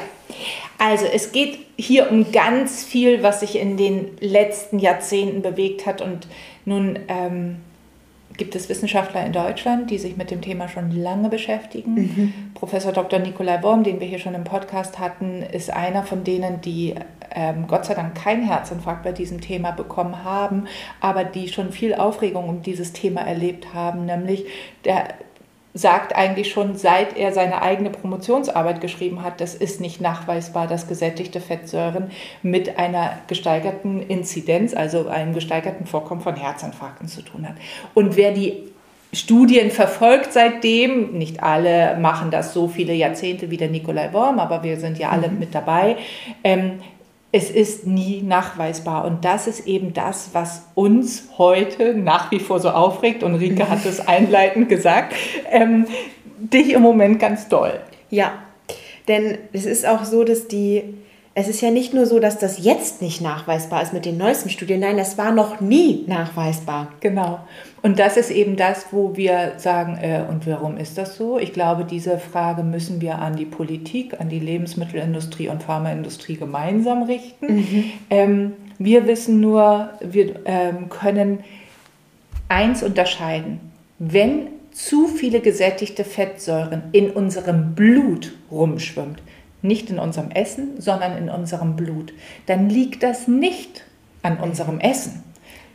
Also 0.78 1.06
es 1.06 1.32
geht 1.32 1.60
hier 1.78 2.12
um 2.12 2.32
ganz 2.32 2.84
viel, 2.84 3.24
was 3.24 3.40
sich 3.40 3.58
in 3.58 3.78
den 3.78 4.18
letzten 4.20 4.80
Jahrzehnten 4.80 5.42
bewegt 5.42 5.86
hat 5.86 6.02
und 6.02 6.28
nun 6.66 7.00
ähm, 7.08 7.58
gibt 8.38 8.56
es 8.56 8.70
Wissenschaftler 8.70 9.26
in 9.26 9.34
Deutschland, 9.34 9.90
die 9.92 9.98
sich 9.98 10.18
mit 10.18 10.32
dem 10.32 10.42
Thema 10.42 10.68
schon 10.68 10.92
lange 10.92 11.30
beschäftigen. 11.30 11.94
Mhm. 11.94 12.34
Professor 12.54 12.92
Dr. 12.92 13.20
Nikolai 13.20 13.62
Worm, 13.62 13.84
den 13.84 14.00
wir 14.00 14.08
hier 14.08 14.20
schon 14.20 14.34
im 14.34 14.44
Podcast 14.44 15.00
hatten, 15.00 15.42
ist 15.42 15.70
einer 15.70 16.04
von 16.04 16.24
denen, 16.24 16.62
die 16.62 16.96
ähm, 17.32 17.68
Gott 17.68 17.86
sei 17.86 17.94
Dank 17.94 18.16
keinen 18.16 18.44
Herzinfarkt 18.44 19.04
bei 19.04 19.12
diesem 19.12 19.42
Thema 19.42 19.72
bekommen 19.72 20.24
haben, 20.24 20.66
aber 21.00 21.24
die 21.24 21.48
schon 21.48 21.72
viel 21.72 21.94
Aufregung 21.94 22.50
um 22.50 22.62
dieses 22.62 22.94
Thema 22.94 23.22
erlebt 23.22 23.74
haben, 23.74 24.06
nämlich 24.06 24.46
der 24.86 25.16
sagt 25.74 26.16
eigentlich 26.16 26.52
schon, 26.52 26.76
seit 26.76 27.18
er 27.18 27.32
seine 27.34 27.62
eigene 27.62 27.90
Promotionsarbeit 27.90 28.80
geschrieben 28.80 29.24
hat, 29.24 29.42
das 29.42 29.56
ist 29.56 29.82
nicht 29.82 30.02
nachweisbar, 30.02 30.68
dass 30.68 30.88
gesättigte 30.88 31.42
Fettsäuren 31.42 32.12
mit 32.44 32.78
einer 32.78 33.18
gesteigerten 33.28 34.02
Inzidenz, 34.02 34.76
also 34.76 35.08
einem 35.08 35.34
gesteigerten 35.34 35.88
Vorkommen 35.88 36.22
von 36.22 36.36
Herzinfarkten 36.36 37.08
zu 37.08 37.24
tun 37.24 37.48
hat. 37.48 37.56
Und 37.94 38.16
wer 38.16 38.32
die 38.32 38.74
Studien 39.14 39.70
verfolgt 39.70 40.34
seitdem. 40.34 41.14
Nicht 41.18 41.44
alle 41.44 41.98
machen 42.00 42.32
das 42.32 42.54
so 42.54 42.68
viele 42.68 42.94
Jahrzehnte 42.94 43.52
wie 43.52 43.58
der 43.58 43.70
Nikolai 43.70 44.12
Worm, 44.12 44.40
aber 44.40 44.64
wir 44.64 44.78
sind 44.78 44.98
ja 44.98 45.10
alle 45.10 45.30
mhm. 45.30 45.40
mit 45.40 45.56
dabei. 45.56 45.98
Ähm, 46.44 46.80
es 47.34 47.50
ist 47.50 47.88
nie 47.88 48.22
nachweisbar. 48.22 49.06
Und 49.06 49.26
das 49.26 49.48
ist 49.48 49.66
eben 49.66 49.92
das, 49.94 50.30
was 50.34 50.68
uns 50.76 51.30
heute 51.40 51.96
nach 51.96 52.30
wie 52.30 52.40
vor 52.40 52.60
so 52.60 52.70
aufregt. 52.70 53.24
Und 53.24 53.36
Rike 53.36 53.68
hat 53.68 53.86
es 53.86 54.08
einleitend 54.08 54.70
gesagt. 54.70 55.16
Ähm, 55.50 55.88
dich 56.38 56.72
im 56.74 56.84
Moment 56.84 57.20
ganz 57.20 57.50
doll. 57.50 57.80
Ja, 58.12 58.34
denn 59.08 59.40
es 59.52 59.66
ist 59.66 59.86
auch 59.86 60.06
so, 60.06 60.24
dass 60.24 60.48
die 60.48 60.84
es 61.36 61.48
ist 61.48 61.62
ja 61.62 61.72
nicht 61.72 61.94
nur 61.94 62.06
so, 62.06 62.20
dass 62.20 62.38
das 62.38 62.64
jetzt 62.64 63.02
nicht 63.02 63.20
nachweisbar 63.20 63.82
ist 63.82 63.92
mit 63.92 64.06
den 64.06 64.18
neuesten 64.18 64.50
Studien, 64.50 64.82
nein, 64.82 65.00
es 65.00 65.18
war 65.18 65.32
noch 65.32 65.62
nie 65.62 66.04
nachweisbar. 66.06 66.90
Genau. 67.00 67.40
Und 67.82 67.98
das 67.98 68.18
ist 68.18 68.30
eben 68.30 68.56
das, 68.56 68.88
wo 68.92 69.16
wir 69.16 69.54
sagen, 69.58 69.98
äh, 70.00 70.24
und 70.30 70.46
warum 70.46 70.78
ist 70.78 70.98
das 70.98 71.18
so? 71.18 71.40
Ich 71.40 71.52
glaube, 71.52 71.86
diese 71.86 72.20
Frage 72.20 72.62
müssen 72.62 73.02
wir 73.02 73.18
an 73.18 73.36
die 73.36 73.46
Politik, 73.46 74.20
an 74.20 74.30
die 74.30 74.40
Lebensmittelindustrie 74.40 75.50
und 75.50 75.64
Pharmaindustrie 75.64 76.38
gemeinsam 76.38 77.04
richten. 77.04 77.56
Mhm. 77.56 77.84
Ähm, 78.12 78.54
wir 78.78 79.08
wissen 79.08 79.40
nur, 79.40 79.90
wir 80.02 80.36
ähm, 80.46 80.90
können 80.90 81.40
eins 82.48 82.84
unterscheiden. 82.84 83.60
Wenn 83.98 84.48
zu 84.72 85.08
viele 85.08 85.40
gesättigte 85.40 86.04
Fettsäuren 86.04 86.84
in 86.92 87.10
unserem 87.10 87.74
Blut 87.74 88.34
rumschwimmt, 88.52 89.22
nicht 89.64 89.90
in 89.90 89.98
unserem 89.98 90.30
Essen, 90.30 90.80
sondern 90.80 91.18
in 91.18 91.30
unserem 91.30 91.76
Blut, 91.76 92.14
dann 92.46 92.70
liegt 92.70 93.02
das 93.02 93.28
nicht 93.28 93.84
an 94.22 94.38
unserem 94.38 94.80
Essen. 94.80 95.24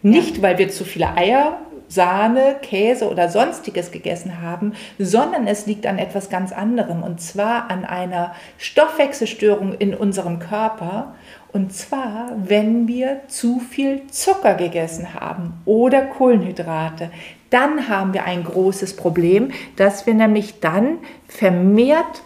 Nicht, 0.03 0.43
weil 0.43 0.59
wir 0.59 0.69
zu 0.69 0.85
viele 0.85 1.17
Eier, 1.17 1.59
Sahne, 1.89 2.57
Käse 2.61 3.11
oder 3.11 3.31
sonstiges 3.31 3.91
gegessen 3.91 4.43
haben, 4.43 4.75
sondern 4.99 5.47
es 5.47 5.67
liegt 5.67 5.87
an 5.87 5.99
etwas 5.99 6.29
ganz 6.29 6.53
anderem 6.53 7.03
und 7.03 7.21
zwar 7.21 7.71
an 7.71 7.85
einer 7.87 8.35
Stoffwechselstörung 8.59 9.75
in 9.75 9.95
unserem 9.95 10.39
Körper 10.39 11.15
und 11.53 11.73
zwar, 11.73 12.33
wenn 12.45 12.87
wir 12.89 13.23
zu 13.29 13.59
viel 13.59 14.07
Zucker 14.09 14.55
gegessen 14.55 15.15
haben 15.15 15.55
oder 15.65 16.03
Kohlenhydrate, 16.03 17.11
dann 17.49 17.89
haben 17.89 18.13
wir 18.13 18.25
ein 18.25 18.45
großes 18.45 18.95
Problem, 18.97 19.53
dass 19.77 20.07
wir 20.07 20.13
nämlich 20.13 20.61
dann 20.61 20.99
vermehrt 21.27 22.23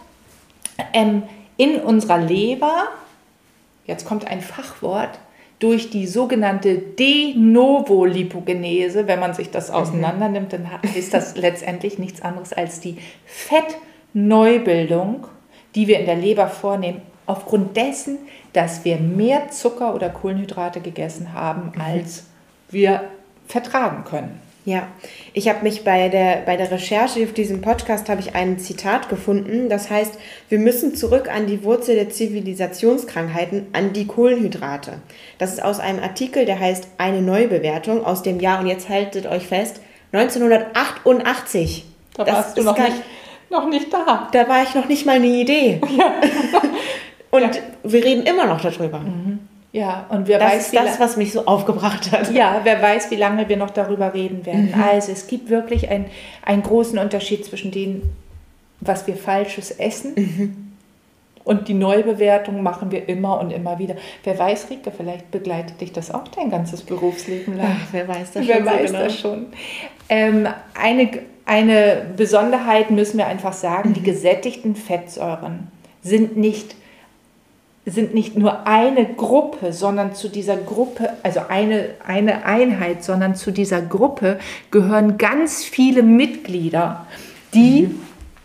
ähm, 0.93 1.23
in 1.57 1.77
unserer 1.77 2.17
Leber, 2.17 2.87
jetzt 3.85 4.05
kommt 4.05 4.27
ein 4.27 4.41
Fachwort, 4.41 5.19
durch 5.59 5.89
die 5.89 6.07
sogenannte 6.07 6.77
De 6.77 7.35
novo 7.35 8.03
Lipogenese, 8.03 9.07
wenn 9.07 9.21
man 9.21 9.33
sich 9.33 9.49
das 9.49 9.69
mhm. 9.69 9.75
auseinander 9.75 10.27
nimmt, 10.27 10.51
dann 10.51 10.67
ist 10.95 11.13
das 11.13 11.37
letztendlich 11.37 11.97
nichts 11.97 12.21
anderes 12.21 12.51
als 12.51 12.81
die 12.81 12.97
Fettneubildung, 13.25 15.27
die 15.73 15.87
wir 15.87 15.99
in 15.99 16.05
der 16.05 16.17
Leber 16.17 16.47
vornehmen, 16.47 17.01
aufgrund 17.25 17.77
dessen, 17.77 18.17
dass 18.51 18.83
wir 18.83 18.97
mehr 18.97 19.49
Zucker 19.51 19.95
oder 19.95 20.09
Kohlenhydrate 20.09 20.81
gegessen 20.81 21.33
haben, 21.33 21.71
mhm. 21.75 21.81
als 21.81 22.25
wir 22.69 23.03
vertragen 23.47 24.03
können. 24.03 24.42
Ja, 24.65 24.87
ich 25.33 25.49
habe 25.49 25.63
mich 25.63 25.83
bei 25.83 26.07
der, 26.07 26.37
bei 26.45 26.55
der 26.55 26.71
Recherche 26.71 27.21
auf 27.23 27.33
diesem 27.33 27.59
Podcast 27.59 28.07
habe 28.07 28.21
ich 28.21 28.33
ein 28.33 28.59
Zitat 28.59 29.09
gefunden, 29.09 29.67
das 29.67 29.89
heißt, 29.89 30.17
wir 30.47 30.57
müssen 30.57 30.95
zurück 30.95 31.29
an 31.29 31.47
die 31.47 31.65
Wurzel 31.65 31.95
der 31.95 32.09
Zivilisationskrankheiten, 32.09 33.67
an 33.73 33.91
die 33.91 34.07
Kohlenhydrate. 34.07 35.01
Das 35.37 35.51
ist 35.51 35.61
aus 35.61 35.81
einem 35.81 36.01
Artikel, 36.01 36.45
der 36.45 36.61
heißt 36.61 36.87
Eine 36.97 37.21
Neubewertung 37.21 38.05
aus 38.05 38.23
dem 38.23 38.39
Jahr, 38.39 38.61
und 38.61 38.67
jetzt 38.67 38.87
haltet 38.87 39.25
euch 39.25 39.47
fest, 39.47 39.81
1988. 40.13 41.85
Da 42.15 42.23
das 42.23 42.35
warst 42.35 42.57
du 42.57 42.63
noch, 42.63 42.77
nicht, 42.77 43.03
noch 43.49 43.67
nicht 43.67 43.91
da. 43.91 44.29
Da 44.31 44.47
war 44.47 44.63
ich 44.63 44.73
noch 44.75 44.87
nicht 44.87 45.05
mal 45.05 45.15
eine 45.15 45.27
Idee. 45.27 45.81
Ja. 45.97 46.13
und 47.31 47.41
ja. 47.41 47.61
wir 47.83 48.05
reden 48.05 48.23
immer 48.23 48.45
noch 48.45 48.61
darüber. 48.61 48.99
Mhm. 48.99 49.32
Ja, 49.73 50.05
und 50.09 50.27
wer 50.27 50.37
das 50.37 50.51
weiß, 50.51 50.65
ist 50.67 50.75
das, 50.75 50.99
was 50.99 51.17
mich 51.17 51.31
so 51.31 51.47
aufgebracht 51.47 52.11
hat. 52.11 52.31
Ja, 52.31 52.61
wer 52.63 52.79
weiß, 52.79 53.09
wie 53.09 53.15
lange 53.15 53.49
wir 53.49 53.57
noch 53.57 53.71
darüber 53.71 54.13
reden 54.13 54.45
werden. 54.45 54.71
Mhm. 54.73 54.83
Also 54.83 55.11
es 55.11 55.25
gibt 55.25 55.49
wirklich 55.49 55.89
ein, 55.89 56.05
einen 56.45 56.61
großen 56.61 56.99
Unterschied 56.99 57.43
zwischen 57.43 57.71
dem, 57.71 58.03
was 58.81 59.07
wir 59.07 59.15
Falsches 59.15 59.71
essen 59.71 60.13
mhm. 60.15 60.73
und 61.43 61.67
die 61.69 61.73
Neubewertung 61.73 62.61
machen 62.61 62.91
wir 62.91 63.09
immer 63.09 63.39
und 63.39 63.49
immer 63.49 63.79
wieder. 63.79 63.95
Wer 64.23 64.37
weiß, 64.37 64.69
Rike, 64.69 64.91
vielleicht 64.95 65.31
begleitet 65.31 65.81
dich 65.81 65.91
das 65.91 66.13
auch 66.13 66.27
dein 66.27 66.51
ganzes 66.51 66.83
Berufsleben 66.83 67.57
lang. 67.57 67.75
Ach, 67.81 67.87
wer 67.91 68.07
weiß 68.07 68.31
das 68.33 68.47
wer 68.47 68.57
schon. 68.57 68.65
Wer 68.65 68.73
weiß 68.73 68.89
so 68.91 68.93
genau. 68.93 69.03
das 69.05 69.19
schon. 69.19 69.45
Ähm, 70.07 70.47
eine, 70.79 71.09
eine 71.45 72.05
Besonderheit 72.15 72.91
müssen 72.91 73.17
wir 73.17 73.25
einfach 73.25 73.53
sagen, 73.53 73.89
mhm. 73.89 73.93
die 73.95 74.03
gesättigten 74.03 74.75
Fettsäuren 74.75 75.71
sind 76.03 76.37
nicht 76.37 76.75
sind 77.85 78.13
nicht 78.13 78.37
nur 78.37 78.65
eine 78.65 79.05
Gruppe, 79.05 79.73
sondern 79.73 80.15
zu 80.15 80.29
dieser 80.29 80.55
Gruppe, 80.55 81.09
also 81.21 81.41
eine, 81.49 81.89
eine 82.05 82.45
Einheit, 82.45 83.03
sondern 83.03 83.35
zu 83.35 83.51
dieser 83.51 83.81
Gruppe 83.81 84.39
gehören 84.71 85.17
ganz 85.17 85.65
viele 85.65 86.01
Mitglieder, 86.01 87.05
die 87.53 87.87
mhm. 87.87 88.01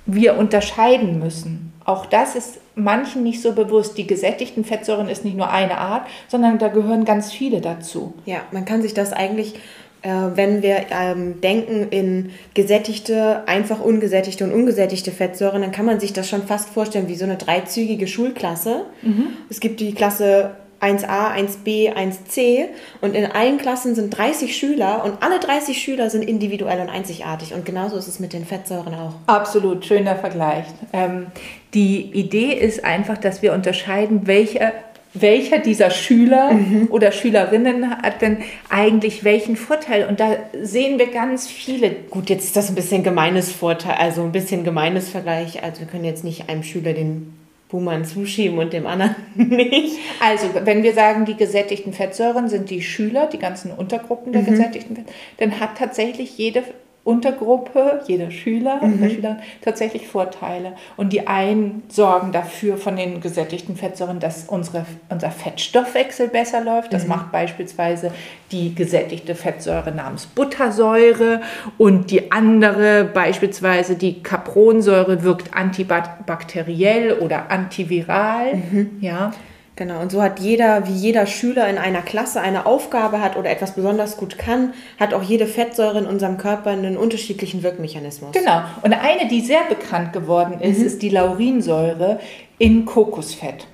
wir 0.06 0.36
unterscheiden 0.36 1.20
müssen. 1.20 1.72
Auch 1.84 2.04
das 2.04 2.34
ist 2.34 2.60
manchen 2.74 3.22
nicht 3.22 3.40
so 3.40 3.52
bewusst. 3.52 3.96
Die 3.96 4.06
gesättigten 4.06 4.64
Fettsäuren 4.64 5.08
ist 5.08 5.24
nicht 5.24 5.36
nur 5.36 5.50
eine 5.50 5.78
Art, 5.78 6.06
sondern 6.26 6.58
da 6.58 6.68
gehören 6.68 7.04
ganz 7.04 7.32
viele 7.32 7.60
dazu. 7.60 8.14
Ja, 8.26 8.40
man 8.52 8.64
kann 8.64 8.82
sich 8.82 8.92
das 8.92 9.12
eigentlich 9.12 9.54
wenn 10.02 10.62
wir 10.62 10.86
ähm, 10.90 11.40
denken 11.40 11.88
in 11.90 12.30
gesättigte, 12.54 13.46
einfach 13.46 13.80
ungesättigte 13.80 14.44
und 14.44 14.52
ungesättigte 14.52 15.10
Fettsäuren, 15.10 15.62
dann 15.62 15.72
kann 15.72 15.86
man 15.86 16.00
sich 16.00 16.12
das 16.12 16.28
schon 16.28 16.46
fast 16.46 16.68
vorstellen 16.68 17.08
wie 17.08 17.16
so 17.16 17.24
eine 17.24 17.36
dreizügige 17.36 18.06
Schulklasse. 18.06 18.86
Mhm. 19.02 19.28
Es 19.50 19.60
gibt 19.60 19.80
die 19.80 19.92
Klasse 19.94 20.52
1a, 20.80 21.34
1b, 21.34 21.92
1c 21.92 22.66
und 23.00 23.14
in 23.14 23.26
allen 23.26 23.58
Klassen 23.58 23.94
sind 23.94 24.16
30 24.16 24.56
Schüler 24.56 25.04
und 25.04 25.22
alle 25.22 25.40
30 25.40 25.76
Schüler 25.76 26.08
sind 26.08 26.22
individuell 26.22 26.80
und 26.80 26.88
einzigartig 26.88 27.52
und 27.52 27.64
genauso 27.64 27.96
ist 27.96 28.06
es 28.06 28.20
mit 28.20 28.32
den 28.32 28.44
Fettsäuren 28.44 28.94
auch. 28.94 29.14
Absolut, 29.26 29.84
schöner 29.84 30.14
Vergleich. 30.14 30.66
Ähm, 30.92 31.26
die 31.74 32.12
Idee 32.12 32.52
ist 32.52 32.84
einfach, 32.84 33.18
dass 33.18 33.42
wir 33.42 33.52
unterscheiden, 33.52 34.26
welche 34.26 34.72
welcher 35.20 35.58
dieser 35.58 35.90
Schüler 35.90 36.52
mhm. 36.52 36.88
oder 36.90 37.12
Schülerinnen 37.12 37.90
hat 38.02 38.22
denn 38.22 38.38
eigentlich 38.68 39.24
welchen 39.24 39.56
Vorteil? 39.56 40.06
Und 40.06 40.20
da 40.20 40.36
sehen 40.60 40.98
wir 40.98 41.08
ganz 41.08 41.46
viele. 41.46 41.90
Gut, 42.10 42.30
jetzt 42.30 42.44
ist 42.44 42.56
das 42.56 42.68
ein 42.68 42.74
bisschen 42.74 43.02
gemeines 43.02 43.52
Vorteil, 43.52 43.96
also 43.98 44.22
ein 44.22 44.32
bisschen 44.32 44.64
gemeines 44.64 45.08
Vergleich. 45.08 45.62
Also 45.62 45.80
wir 45.80 45.86
können 45.86 46.04
jetzt 46.04 46.24
nicht 46.24 46.48
einem 46.48 46.62
Schüler 46.62 46.92
den 46.92 47.34
Buhmann 47.68 48.04
zuschieben 48.04 48.58
und 48.58 48.72
dem 48.72 48.86
anderen 48.86 49.14
nicht. 49.34 49.98
Also, 50.20 50.48
wenn 50.64 50.82
wir 50.82 50.94
sagen, 50.94 51.24
die 51.26 51.36
gesättigten 51.36 51.92
Fettsäuren 51.92 52.48
sind 52.48 52.70
die 52.70 52.82
Schüler, 52.82 53.26
die 53.26 53.38
ganzen 53.38 53.70
Untergruppen 53.70 54.32
der 54.32 54.42
mhm. 54.42 54.46
gesättigten 54.46 54.96
Fettsäuren, 54.96 55.20
dann 55.38 55.60
hat 55.60 55.76
tatsächlich 55.78 56.38
jede 56.38 56.62
Untergruppe, 57.08 58.02
jeder 58.06 58.30
Schüler 58.30 58.84
mhm. 58.84 58.98
oder 58.98 59.08
Schülerin 59.08 59.36
tatsächlich 59.62 60.06
Vorteile. 60.06 60.74
Und 60.98 61.14
die 61.14 61.26
einen 61.26 61.82
sorgen 61.88 62.32
dafür 62.32 62.76
von 62.76 62.96
den 62.96 63.22
gesättigten 63.22 63.76
Fettsäuren, 63.76 64.20
dass 64.20 64.44
unsere, 64.44 64.84
unser 65.08 65.30
Fettstoffwechsel 65.30 66.28
besser 66.28 66.62
läuft. 66.62 66.92
Das 66.92 67.04
mhm. 67.04 67.08
macht 67.08 67.32
beispielsweise 67.32 68.12
die 68.52 68.74
gesättigte 68.74 69.34
Fettsäure 69.34 69.90
namens 69.90 70.26
Buttersäure 70.26 71.40
und 71.78 72.10
die 72.10 72.30
andere, 72.30 73.04
beispielsweise 73.06 73.94
die 73.94 74.22
Capronsäure, 74.22 75.22
wirkt 75.22 75.54
antibakteriell 75.54 77.14
oder 77.14 77.50
antiviral. 77.50 78.56
Mhm. 78.56 78.98
Ja. 79.00 79.32
Genau, 79.78 80.00
und 80.00 80.10
so 80.10 80.20
hat 80.20 80.40
jeder, 80.40 80.88
wie 80.88 80.92
jeder 80.92 81.24
Schüler 81.26 81.68
in 81.68 81.78
einer 81.78 82.02
Klasse 82.02 82.40
eine 82.40 82.66
Aufgabe 82.66 83.20
hat 83.20 83.36
oder 83.36 83.48
etwas 83.48 83.76
besonders 83.76 84.16
gut 84.16 84.36
kann, 84.36 84.74
hat 84.98 85.14
auch 85.14 85.22
jede 85.22 85.46
Fettsäure 85.46 86.00
in 86.00 86.06
unserem 86.06 86.36
Körper 86.36 86.70
einen 86.70 86.96
unterschiedlichen 86.96 87.62
Wirkmechanismus. 87.62 88.32
Genau, 88.32 88.62
und 88.82 88.92
eine, 88.92 89.28
die 89.28 89.40
sehr 89.40 89.62
bekannt 89.68 90.12
geworden 90.12 90.60
ist, 90.60 90.80
mhm. 90.80 90.86
ist 90.86 91.00
die 91.00 91.10
Laurinsäure 91.10 92.18
in 92.58 92.86
Kokosfett. 92.86 93.68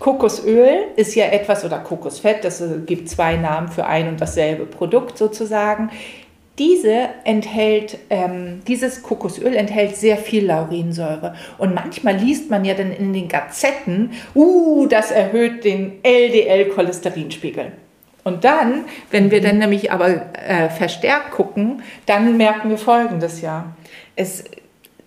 Kokosöl 0.00 0.88
ist 0.96 1.14
ja 1.14 1.26
etwas, 1.26 1.64
oder 1.64 1.78
Kokosfett, 1.78 2.42
das 2.42 2.60
gibt 2.84 3.08
zwei 3.08 3.36
Namen 3.36 3.68
für 3.68 3.86
ein 3.86 4.08
und 4.08 4.20
dasselbe 4.20 4.66
Produkt 4.66 5.16
sozusagen, 5.16 5.90
diese 6.60 7.08
enthält, 7.24 7.96
ähm, 8.10 8.60
dieses 8.68 9.02
Kokosöl 9.02 9.56
enthält 9.56 9.96
sehr 9.96 10.18
viel 10.18 10.44
Laurinsäure. 10.44 11.34
Und 11.56 11.74
manchmal 11.74 12.16
liest 12.16 12.50
man 12.50 12.66
ja 12.66 12.74
dann 12.74 12.92
in 12.92 13.14
den 13.14 13.28
Gazetten, 13.28 14.12
uh, 14.34 14.86
das 14.86 15.10
erhöht 15.10 15.64
den 15.64 16.04
LDL-Cholesterinspiegel. 16.04 17.72
Und 18.24 18.44
dann, 18.44 18.84
wenn 19.10 19.30
wir 19.30 19.40
dann 19.40 19.56
nämlich 19.56 19.90
aber 19.90 20.34
äh, 20.34 20.68
verstärkt 20.68 21.30
gucken, 21.30 21.82
dann 22.04 22.36
merken 22.36 22.68
wir 22.68 22.76
Folgendes 22.76 23.40
ja. 23.40 23.74
Es 24.14 24.44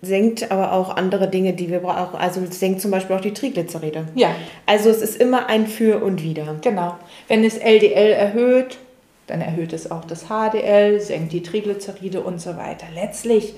senkt 0.02 0.50
aber 0.50 0.72
auch 0.72 0.96
andere 0.96 1.28
Dinge, 1.28 1.52
die 1.52 1.70
wir 1.70 1.78
brauchen. 1.78 2.18
Also 2.18 2.40
es 2.40 2.58
senkt 2.58 2.80
zum 2.80 2.90
Beispiel 2.90 3.14
auch 3.14 3.20
die 3.20 3.32
Triglyceride. 3.32 4.06
Ja. 4.16 4.34
Also 4.66 4.90
es 4.90 5.00
ist 5.02 5.20
immer 5.20 5.48
ein 5.48 5.68
Für 5.68 6.02
und 6.02 6.24
Wider. 6.24 6.56
Genau. 6.62 6.96
Wenn 7.28 7.44
es 7.44 7.56
LDL 7.58 8.10
erhöht, 8.10 8.78
dann 9.26 9.40
erhöht 9.40 9.72
es 9.72 9.90
auch 9.90 10.04
das 10.04 10.26
HDL, 10.26 11.00
senkt 11.00 11.32
die 11.32 11.42
Triglyceride 11.42 12.20
und 12.20 12.40
so 12.40 12.56
weiter. 12.56 12.86
Letztlich 12.94 13.54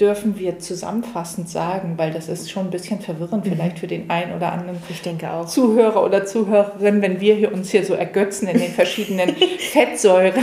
dürfen 0.00 0.38
wir 0.38 0.58
zusammenfassend 0.58 1.48
sagen, 1.48 1.94
weil 1.98 2.10
das 2.10 2.28
ist 2.28 2.50
schon 2.50 2.68
ein 2.68 2.70
bisschen 2.70 3.00
verwirrend 3.00 3.44
mhm. 3.44 3.50
vielleicht 3.50 3.78
für 3.78 3.86
den 3.86 4.08
einen 4.08 4.34
oder 4.34 4.52
anderen 4.52 4.78
ich 4.88 5.02
denke 5.02 5.30
auch. 5.30 5.46
Zuhörer 5.46 6.02
oder 6.02 6.24
Zuhörerin, 6.24 7.02
wenn 7.02 7.20
wir 7.20 7.34
hier 7.34 7.52
uns 7.52 7.70
hier 7.70 7.84
so 7.84 7.92
ergötzen 7.94 8.48
in 8.48 8.58
den 8.58 8.72
verschiedenen 8.72 9.28
Fettsäuren, 9.58 10.42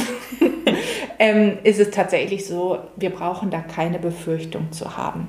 ähm, 1.20 1.58
ist 1.64 1.80
es 1.80 1.90
tatsächlich 1.90 2.46
so, 2.46 2.78
wir 2.96 3.10
brauchen 3.10 3.50
da 3.50 3.62
keine 3.62 3.98
Befürchtung 3.98 4.72
zu 4.72 4.96
haben. 4.96 5.28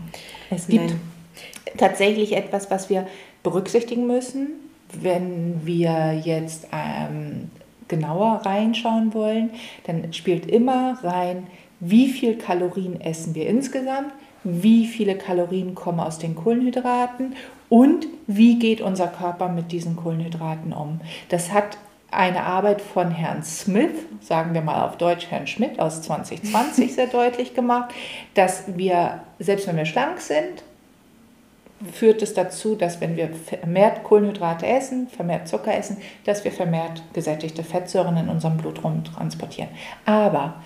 Es 0.51 0.67
gibt 0.67 0.91
Nein. 0.91 1.01
tatsächlich 1.79 2.37
etwas, 2.37 2.71
was 2.71 2.91
wir 2.91 3.07
berücksichtigen 3.43 4.07
müssen, 4.07 4.49
wenn 4.93 5.65
wir 5.65 6.21
jetzt 6.23 6.67
ähm, 6.73 7.51
genauer 7.89 8.43
reinschauen 8.45 9.15
wollen, 9.15 9.51
dann 9.85 10.13
spielt 10.13 10.47
immer 10.47 10.99
rein, 11.03 11.47
wie 11.81 12.09
viel 12.09 12.37
Kalorien 12.37 13.01
essen 13.01 13.35
wir 13.35 13.47
insgesamt, 13.47 14.13
wie 14.45 14.87
viele 14.87 15.17
Kalorien 15.17 15.75
kommen 15.75 16.01
aus 16.01 16.19
den 16.19 16.35
Kohlenhydraten 16.35 17.35
und 17.69 18.07
wie 18.27 18.59
geht 18.59 18.81
unser 18.81 19.09
Körper 19.09 19.49
mit 19.49 19.73
diesen 19.73 19.97
Kohlenhydraten 19.97 20.73
um. 20.73 21.01
Das 21.29 21.53
hat 21.53 21.79
eine 22.11 22.45
Arbeit 22.45 22.81
von 22.81 23.11
Herrn 23.11 23.43
Smith, 23.43 23.93
sagen 24.21 24.55
wir 24.55 24.63
mal 24.63 24.87
auf 24.87 24.97
Deutsch 24.97 25.27
Herrn 25.31 25.47
Schmidt 25.47 25.79
aus 25.79 26.03
2020 26.03 26.95
sehr 26.95 27.07
deutlich 27.07 27.55
gemacht, 27.55 27.95
dass 28.35 28.65
wir, 28.77 29.21
selbst 29.39 29.67
wenn 29.67 29.77
wir 29.77 29.87
schlank 29.87 30.21
sind, 30.21 30.63
führt 31.93 32.23
es 32.23 32.35
dazu, 32.35 32.75
dass 32.75 33.01
wenn 33.01 33.17
wir 33.17 33.31
vermehrt 33.31 34.03
Kohlenhydrate 34.03 34.67
essen, 34.67 35.09
vermehrt 35.09 35.49
Zucker 35.49 35.75
essen, 35.75 35.99
dass 36.25 36.45
wir 36.45 36.53
vermehrt 36.53 37.03
gesättigte 37.13 37.63
Fettsäuren 37.63 38.17
in 38.17 38.29
unserem 38.29 38.57
Blut 38.57 38.81
transportieren. 39.15 39.71
Aber 40.05 40.63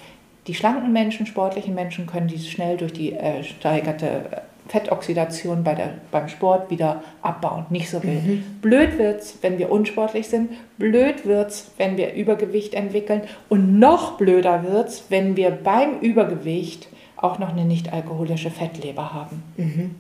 die 0.47 0.54
schlanken 0.54 0.92
Menschen, 0.92 1.26
sportlichen 1.26 1.75
Menschen 1.75 2.07
können 2.07 2.28
dies 2.28 2.49
schnell 2.49 2.76
durch 2.76 2.92
die 2.92 3.12
äh, 3.12 3.45
steigerte 3.45 4.42
Fettoxidation 4.69 5.64
bei 5.64 5.75
der, 5.75 5.95
beim 6.11 6.28
Sport 6.28 6.71
wieder 6.71 7.02
abbauen. 7.21 7.66
Nicht 7.69 7.90
so 7.90 8.02
wild. 8.02 8.25
Mhm. 8.25 8.45
Blöd 8.62 8.99
es, 8.99 9.38
wenn 9.42 9.59
wir 9.59 9.71
unsportlich 9.71 10.28
sind. 10.28 10.52
Blöd 10.78 11.26
wird 11.26 11.50
es, 11.50 11.71
wenn 11.76 11.97
wir 11.97 12.14
Übergewicht 12.14 12.75
entwickeln. 12.75 13.23
Und 13.49 13.78
noch 13.78 14.16
blöder 14.16 14.64
wird 14.64 14.88
es, 14.88 15.04
wenn 15.11 15.37
wir 15.37 15.50
beim 15.50 16.00
Übergewicht 16.00 16.88
auch 17.16 17.38
noch 17.38 17.50
eine 17.50 17.64
nicht 17.64 17.92
alkoholische 17.92 18.50
Fettleber 18.50 19.12
haben. 19.12 19.42
Mhm. 19.57 19.95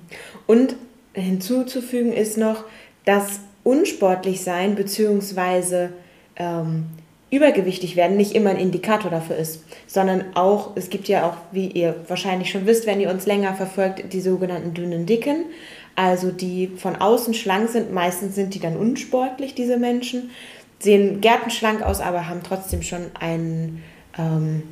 Und 0.46 0.76
hinzuzufügen 1.14 2.12
ist 2.12 2.38
noch, 2.38 2.64
dass 3.04 3.40
unsportlich 3.64 4.42
sein 4.42 4.74
bzw. 4.74 5.88
Ähm, 6.36 6.86
übergewichtig 7.30 7.96
werden 7.96 8.16
nicht 8.16 8.34
immer 8.34 8.50
ein 8.50 8.58
Indikator 8.58 9.10
dafür 9.10 9.36
ist, 9.36 9.64
sondern 9.86 10.36
auch, 10.36 10.72
es 10.74 10.90
gibt 10.90 11.08
ja 11.08 11.26
auch, 11.26 11.36
wie 11.50 11.66
ihr 11.66 11.96
wahrscheinlich 12.06 12.50
schon 12.50 12.66
wisst, 12.66 12.86
wenn 12.86 13.00
ihr 13.00 13.10
uns 13.10 13.26
länger 13.26 13.54
verfolgt, 13.54 14.12
die 14.12 14.20
sogenannten 14.20 14.74
dünnen 14.74 15.06
Dicken, 15.06 15.46
also 15.96 16.30
die 16.30 16.68
von 16.76 16.96
außen 16.96 17.34
schlank 17.34 17.70
sind, 17.70 17.92
meistens 17.92 18.34
sind 18.34 18.54
die 18.54 18.60
dann 18.60 18.76
unsportlich, 18.76 19.54
diese 19.54 19.78
Menschen, 19.78 20.30
sehen 20.78 21.20
gärtenschlank 21.20 21.82
aus, 21.82 22.00
aber 22.00 22.28
haben 22.28 22.42
trotzdem 22.42 22.82
schon 22.82 23.06
ein, 23.18 23.82
ähm, 24.18 24.64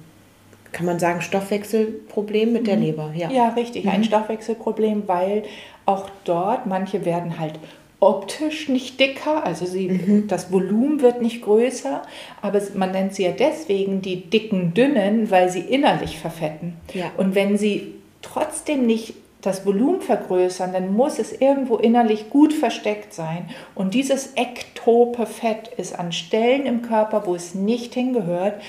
kann 0.72 0.86
man 0.86 0.98
sagen, 0.98 1.20
Stoffwechselproblem 1.20 2.52
mit 2.52 2.66
der 2.66 2.76
mhm. 2.76 2.82
Leber. 2.82 3.12
Ja, 3.14 3.30
ja 3.30 3.48
richtig, 3.50 3.84
mhm. 3.84 3.90
ein 3.90 4.04
Stoffwechselproblem, 4.04 5.04
weil 5.06 5.44
auch 5.86 6.08
dort, 6.24 6.66
manche 6.66 7.04
werden 7.04 7.38
halt 7.38 7.58
optisch 8.00 8.68
nicht 8.68 8.98
dicker, 8.98 9.44
also 9.44 9.66
sie, 9.66 9.88
mhm. 9.88 10.26
das 10.26 10.50
Volumen 10.50 11.02
wird 11.02 11.20
nicht 11.20 11.42
größer, 11.42 12.02
aber 12.40 12.60
man 12.74 12.92
nennt 12.92 13.14
sie 13.14 13.24
ja 13.24 13.32
deswegen 13.32 14.00
die 14.00 14.28
dicken 14.30 14.72
Dünnen, 14.72 15.30
weil 15.30 15.50
sie 15.50 15.60
innerlich 15.60 16.18
verfetten. 16.18 16.76
Ja. 16.94 17.10
Und 17.18 17.34
wenn 17.34 17.58
sie 17.58 17.94
trotzdem 18.22 18.86
nicht 18.86 19.14
das 19.42 19.64
Volumen 19.64 20.00
vergrößern, 20.00 20.72
dann 20.72 20.94
muss 20.94 21.18
es 21.18 21.32
irgendwo 21.32 21.76
innerlich 21.76 22.30
gut 22.30 22.52
versteckt 22.52 23.14
sein. 23.14 23.48
Und 23.74 23.94
dieses 23.94 24.34
ektope 24.36 25.26
Fett 25.26 25.68
ist 25.76 25.98
an 25.98 26.12
Stellen 26.12 26.66
im 26.66 26.82
Körper, 26.82 27.26
wo 27.26 27.34
es 27.34 27.54
nicht 27.54 27.94
hingehört, 27.94 28.60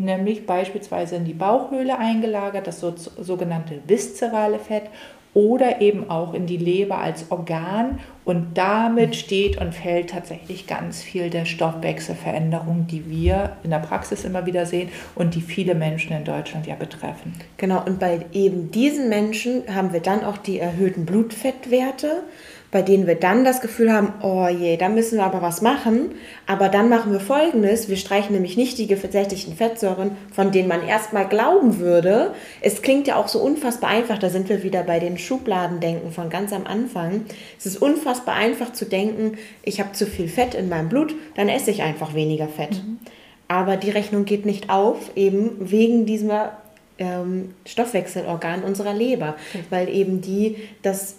nämlich 0.00 0.46
beispielsweise 0.46 1.16
in 1.16 1.24
die 1.24 1.34
Bauchhöhle 1.34 1.98
eingelagert, 1.98 2.66
das 2.66 2.80
sogenannte 2.80 3.80
viszerale 3.86 4.58
Fett 4.58 4.84
oder 5.32 5.80
eben 5.80 6.10
auch 6.10 6.34
in 6.34 6.46
die 6.46 6.56
Leber 6.56 6.98
als 6.98 7.30
Organ. 7.30 8.00
Und 8.24 8.58
damit 8.58 9.16
steht 9.16 9.60
und 9.60 9.74
fällt 9.74 10.10
tatsächlich 10.10 10.66
ganz 10.66 11.02
viel 11.02 11.30
der 11.30 11.44
Stoffwechselveränderung, 11.44 12.86
die 12.88 13.08
wir 13.08 13.56
in 13.62 13.70
der 13.70 13.78
Praxis 13.78 14.24
immer 14.24 14.46
wieder 14.46 14.66
sehen 14.66 14.88
und 15.14 15.34
die 15.34 15.40
viele 15.40 15.74
Menschen 15.74 16.16
in 16.16 16.24
Deutschland 16.24 16.66
ja 16.66 16.74
betreffen. 16.74 17.34
Genau, 17.56 17.82
und 17.84 17.98
bei 17.98 18.20
eben 18.32 18.70
diesen 18.70 19.08
Menschen 19.08 19.62
haben 19.72 19.92
wir 19.92 20.00
dann 20.00 20.24
auch 20.24 20.36
die 20.36 20.58
erhöhten 20.58 21.06
Blutfettwerte 21.06 22.22
bei 22.70 22.82
denen 22.82 23.06
wir 23.06 23.16
dann 23.16 23.44
das 23.44 23.60
Gefühl 23.60 23.92
haben, 23.92 24.12
oh 24.22 24.46
je, 24.46 24.76
da 24.76 24.88
müssen 24.88 25.18
wir 25.18 25.24
aber 25.24 25.42
was 25.42 25.60
machen. 25.60 26.12
Aber 26.46 26.68
dann 26.68 26.88
machen 26.88 27.12
wir 27.12 27.20
Folgendes, 27.20 27.88
wir 27.88 27.96
streichen 27.96 28.32
nämlich 28.32 28.56
nicht 28.56 28.78
die 28.78 28.86
gesättigten 28.86 29.56
Fettsäuren, 29.56 30.12
von 30.32 30.52
denen 30.52 30.68
man 30.68 30.86
erstmal 30.86 31.26
glauben 31.26 31.78
würde. 31.78 32.32
Es 32.60 32.82
klingt 32.82 33.08
ja 33.08 33.16
auch 33.16 33.28
so 33.28 33.40
unfassbar 33.40 33.90
einfach, 33.90 34.18
da 34.18 34.30
sind 34.30 34.48
wir 34.48 34.62
wieder 34.62 34.84
bei 34.84 35.00
den 35.00 35.18
Schubladendenken 35.18 36.12
von 36.12 36.30
ganz 36.30 36.52
am 36.52 36.66
Anfang. 36.66 37.22
Es 37.58 37.66
ist 37.66 37.82
unfassbar 37.82 38.36
einfach 38.36 38.72
zu 38.72 38.84
denken, 38.84 39.36
ich 39.62 39.80
habe 39.80 39.92
zu 39.92 40.06
viel 40.06 40.28
Fett 40.28 40.54
in 40.54 40.68
meinem 40.68 40.88
Blut, 40.88 41.14
dann 41.34 41.48
esse 41.48 41.72
ich 41.72 41.82
einfach 41.82 42.14
weniger 42.14 42.46
Fett. 42.48 42.72
Mhm. 42.72 42.98
Aber 43.48 43.76
die 43.76 43.90
Rechnung 43.90 44.26
geht 44.26 44.46
nicht 44.46 44.70
auf, 44.70 45.10
eben 45.16 45.56
wegen 45.58 46.06
dieser 46.06 46.52
ähm, 46.98 47.54
Stoffwechselorgan 47.66 48.62
unserer 48.62 48.94
Leber, 48.94 49.34
weil 49.70 49.88
eben 49.88 50.20
die 50.20 50.56
das 50.82 51.16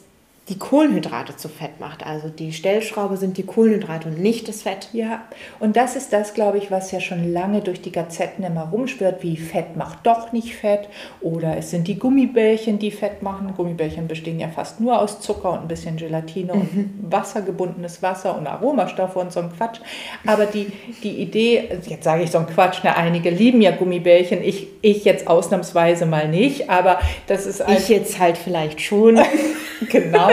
die 0.52 0.60
Kohlenhydrate 0.60 1.38
zu 1.38 1.48
Fett 1.48 1.80
macht. 1.80 2.06
Also 2.06 2.28
die 2.28 2.52
Stellschraube 2.52 3.16
sind 3.16 3.38
die 3.38 3.44
Kohlenhydrate 3.44 4.10
und 4.10 4.20
nicht 4.20 4.50
das 4.50 4.64
Fett. 4.64 4.90
Ja, 4.92 5.22
und 5.62 5.78
das 5.78 5.96
ist 5.96 6.12
das, 6.12 6.34
glaube 6.34 6.58
ich, 6.58 6.70
was 6.70 6.92
ja 6.92 7.00
schon 7.00 7.32
lange 7.32 7.62
durch 7.62 7.82
die 7.82 7.94
Gazetten 7.94 8.44
immer 8.44 8.64
rumschwirrt, 8.64 9.24
wie 9.24 9.38
Fett 9.38 9.78
macht 9.78 10.00
doch 10.06 10.34
nicht 10.34 10.56
Fett 10.56 10.90
oder 11.22 11.56
es 11.56 11.72
sind 11.72 11.88
die 11.88 11.98
Gummibärchen, 11.98 12.80
die 12.80 12.92
Fett 12.92 13.24
machen. 13.24 13.54
Gummibärchen 13.56 14.10
bestehen 14.10 14.42
ja 14.42 14.50
fast 14.50 14.82
nur 14.82 15.02
aus 15.02 15.22
Zucker 15.22 15.54
und 15.54 15.60
ein 15.60 15.68
bisschen 15.70 15.96
Gelatine 15.96 16.54
mhm. 16.54 16.60
und 16.60 17.12
wassergebundenes 17.12 18.04
Wasser 18.04 18.38
und 18.38 18.46
Aromastoffe 18.46 19.16
und 19.16 19.32
so 19.32 19.40
ein 19.40 19.54
Quatsch. 19.56 19.80
Aber 20.28 20.48
die, 20.48 20.74
die 21.02 21.22
Idee, 21.22 21.70
jetzt 21.88 22.04
sage 22.04 22.24
ich 22.24 22.32
so 22.32 22.40
ein 22.40 22.48
Quatsch, 22.48 22.84
ne, 22.84 22.98
einige 22.98 23.30
lieben 23.30 23.62
ja 23.62 23.72
Gummibärchen, 23.72 24.44
ich, 24.44 24.68
ich 24.82 25.06
jetzt 25.06 25.30
ausnahmsweise 25.30 26.06
mal 26.06 26.28
nicht, 26.28 26.70
aber 26.70 27.00
das 27.28 27.46
ist... 27.46 27.64
Ich 27.70 27.88
jetzt 27.88 28.20
halt 28.20 28.38
vielleicht 28.38 28.82
schon. 28.82 29.18
genau. 29.90 30.30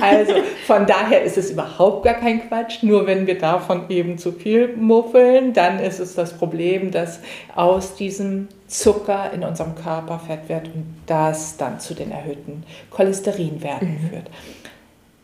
Also 0.00 0.34
von 0.66 0.86
daher 0.86 1.22
ist 1.22 1.38
es 1.38 1.50
überhaupt 1.50 2.04
gar 2.04 2.14
kein 2.14 2.48
Quatsch. 2.48 2.82
Nur 2.82 3.06
wenn 3.06 3.26
wir 3.26 3.38
davon 3.38 3.88
eben 3.88 4.18
zu 4.18 4.32
viel 4.32 4.76
muffeln, 4.76 5.52
dann 5.52 5.78
ist 5.78 5.98
es 5.98 6.14
das 6.14 6.36
Problem, 6.36 6.90
dass 6.90 7.20
aus 7.54 7.94
diesem 7.94 8.48
Zucker 8.68 9.30
in 9.32 9.42
unserem 9.44 9.74
Körper 9.74 10.18
Fett 10.18 10.48
wird 10.48 10.66
und 10.66 10.96
das 11.06 11.56
dann 11.56 11.80
zu 11.80 11.94
den 11.94 12.10
erhöhten 12.10 12.64
Cholesterinwerten 12.90 13.88
mhm. 13.88 14.08
führt. 14.08 14.30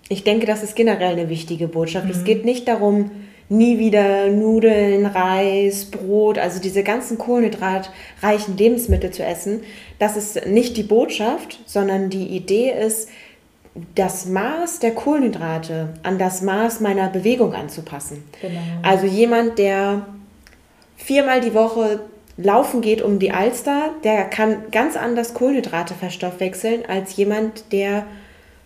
Ich 0.08 0.24
denke, 0.24 0.46
das 0.46 0.62
ist 0.62 0.76
generell 0.76 1.12
eine 1.12 1.28
wichtige 1.28 1.68
Botschaft. 1.68 2.06
Mhm. 2.06 2.12
Es 2.12 2.24
geht 2.24 2.44
nicht 2.44 2.68
darum, 2.68 3.10
nie 3.52 3.78
wieder 3.78 4.28
Nudeln, 4.28 5.06
Reis, 5.06 5.84
Brot, 5.84 6.38
also 6.38 6.60
diese 6.60 6.82
ganzen 6.82 7.18
kohlenhydratreichen 7.18 8.56
Lebensmittel 8.56 9.10
zu 9.10 9.24
essen. 9.24 9.60
Das 9.98 10.16
ist 10.16 10.46
nicht 10.46 10.76
die 10.76 10.82
Botschaft, 10.82 11.60
sondern 11.66 12.10
die 12.10 12.28
Idee 12.28 12.72
ist, 12.72 13.08
das 13.94 14.26
Maß 14.26 14.80
der 14.80 14.92
Kohlenhydrate 14.92 15.94
an 16.02 16.18
das 16.18 16.42
Maß 16.42 16.80
meiner 16.80 17.08
Bewegung 17.08 17.54
anzupassen. 17.54 18.22
Genau. 18.40 18.60
Also 18.82 19.06
jemand, 19.06 19.58
der 19.58 20.06
viermal 20.96 21.40
die 21.40 21.54
Woche 21.54 22.00
laufen 22.36 22.80
geht 22.80 23.02
um 23.02 23.18
die 23.18 23.32
Alster, 23.32 23.90
der 24.04 24.24
kann 24.24 24.70
ganz 24.70 24.96
anders 24.96 25.34
Kohlenhydrate 25.34 25.94
verstoffwechseln 25.94 26.84
als 26.86 27.16
jemand, 27.16 27.72
der 27.72 28.04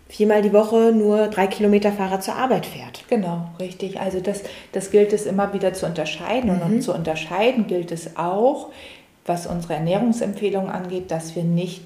viermal 0.09 0.43
die 0.43 0.53
Woche 0.53 0.93
nur 0.93 1.29
drei 1.29 1.47
Kilometer 1.47 1.93
Fahrrad 1.93 2.23
zur 2.23 2.35
Arbeit 2.35 2.67
fährt. 2.67 3.05
Genau, 3.09 3.51
richtig. 3.59 4.01
Also 4.01 4.21
das, 4.21 4.43
das 4.73 4.91
gilt 4.91 5.13
es 5.13 5.27
immer 5.27 5.53
wieder 5.53 5.73
zu 5.73 5.87
unterscheiden. 5.87 6.51
Und 6.51 6.77
mhm. 6.77 6.81
zu 6.81 6.95
unterscheiden 6.95 7.67
gilt 7.67 7.91
es 7.91 8.17
auch, 8.17 8.71
was 9.25 9.47
unsere 9.47 9.75
Ernährungsempfehlungen 9.75 10.71
angeht, 10.71 11.11
dass 11.11 11.35
wir 11.35 11.43
nicht 11.43 11.83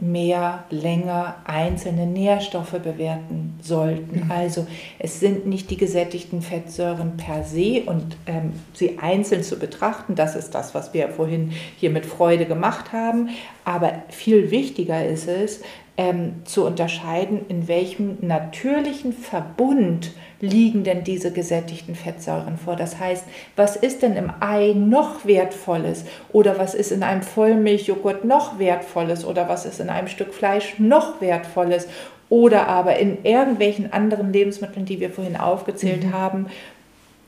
mehr 0.00 0.64
länger 0.70 1.36
einzelne 1.44 2.06
Nährstoffe 2.06 2.72
bewerten 2.72 3.58
sollten. 3.60 4.24
Mhm. 4.24 4.30
Also 4.30 4.66
es 4.98 5.20
sind 5.20 5.46
nicht 5.46 5.70
die 5.70 5.76
gesättigten 5.76 6.42
Fettsäuren 6.42 7.16
per 7.16 7.44
se 7.44 7.82
und 7.86 8.16
ähm, 8.26 8.52
sie 8.72 8.98
einzeln 8.98 9.42
zu 9.42 9.58
betrachten, 9.58 10.14
das 10.14 10.36
ist 10.36 10.54
das, 10.54 10.74
was 10.74 10.94
wir 10.94 11.08
vorhin 11.08 11.52
hier 11.76 11.90
mit 11.90 12.06
Freude 12.06 12.46
gemacht 12.46 12.92
haben. 12.92 13.28
Aber 13.64 14.02
viel 14.08 14.50
wichtiger 14.50 15.04
ist 15.04 15.28
es, 15.28 15.60
ähm, 15.96 16.46
zu 16.46 16.64
unterscheiden, 16.64 17.40
in 17.48 17.68
welchem 17.68 18.16
natürlichen 18.22 19.12
Verbund 19.12 20.12
liegen 20.40 20.84
denn 20.84 21.04
diese 21.04 21.32
gesättigten 21.32 21.94
Fettsäuren 21.94 22.56
vor. 22.56 22.76
Das 22.76 22.98
heißt, 22.98 23.24
was 23.56 23.76
ist 23.76 24.02
denn 24.02 24.16
im 24.16 24.32
Ei 24.40 24.72
noch 24.74 25.24
wertvolles 25.24 26.04
oder 26.32 26.58
was 26.58 26.74
ist 26.74 26.92
in 26.92 27.02
einem 27.02 27.22
Vollmilchjoghurt 27.22 28.24
noch 28.24 28.58
wertvolles 28.58 29.24
oder 29.24 29.48
was 29.48 29.66
ist 29.66 29.80
in 29.80 29.90
einem 29.90 30.08
Stück 30.08 30.32
Fleisch 30.32 30.78
noch 30.78 31.20
wertvolles 31.20 31.88
oder 32.30 32.68
aber 32.68 32.96
in 32.98 33.24
irgendwelchen 33.24 33.92
anderen 33.92 34.32
Lebensmitteln, 34.32 34.86
die 34.86 35.00
wir 35.00 35.10
vorhin 35.10 35.36
aufgezählt 35.36 36.04
mhm. 36.04 36.12
haben, 36.12 36.46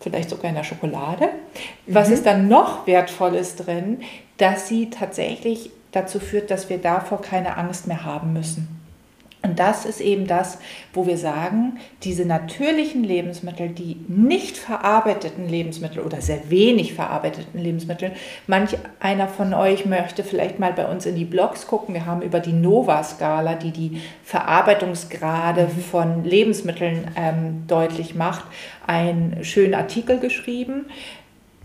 vielleicht 0.00 0.30
sogar 0.30 0.48
in 0.48 0.56
der 0.56 0.64
Schokolade. 0.64 1.28
Was 1.86 2.08
mhm. 2.08 2.14
ist 2.14 2.26
dann 2.26 2.48
noch 2.48 2.86
wertvolles 2.86 3.56
drin, 3.56 4.00
dass 4.38 4.68
sie 4.68 4.90
tatsächlich 4.90 5.70
dazu 5.90 6.18
führt, 6.18 6.50
dass 6.50 6.70
wir 6.70 6.78
davor 6.78 7.20
keine 7.20 7.56
Angst 7.56 7.86
mehr 7.86 8.04
haben 8.04 8.32
müssen. 8.32 8.81
Und 9.44 9.58
das 9.58 9.84
ist 9.84 10.00
eben 10.00 10.28
das, 10.28 10.58
wo 10.92 11.06
wir 11.06 11.18
sagen, 11.18 11.80
diese 12.04 12.24
natürlichen 12.24 13.02
Lebensmittel, 13.02 13.70
die 13.70 13.96
nicht 14.06 14.56
verarbeiteten 14.56 15.48
Lebensmittel 15.48 16.00
oder 16.00 16.20
sehr 16.20 16.48
wenig 16.48 16.94
verarbeiteten 16.94 17.60
Lebensmittel, 17.60 18.12
manch 18.46 18.76
einer 19.00 19.26
von 19.26 19.52
euch 19.52 19.84
möchte 19.84 20.22
vielleicht 20.22 20.60
mal 20.60 20.72
bei 20.72 20.86
uns 20.86 21.06
in 21.06 21.16
die 21.16 21.24
Blogs 21.24 21.66
gucken. 21.66 21.92
Wir 21.92 22.06
haben 22.06 22.22
über 22.22 22.38
die 22.38 22.52
Nova-Skala, 22.52 23.56
die 23.56 23.72
die 23.72 24.00
Verarbeitungsgrade 24.22 25.64
mhm. 25.64 25.80
von 25.80 26.24
Lebensmitteln 26.24 27.10
ähm, 27.16 27.64
deutlich 27.66 28.14
macht, 28.14 28.44
einen 28.86 29.44
schönen 29.44 29.74
Artikel 29.74 30.20
geschrieben. 30.20 30.86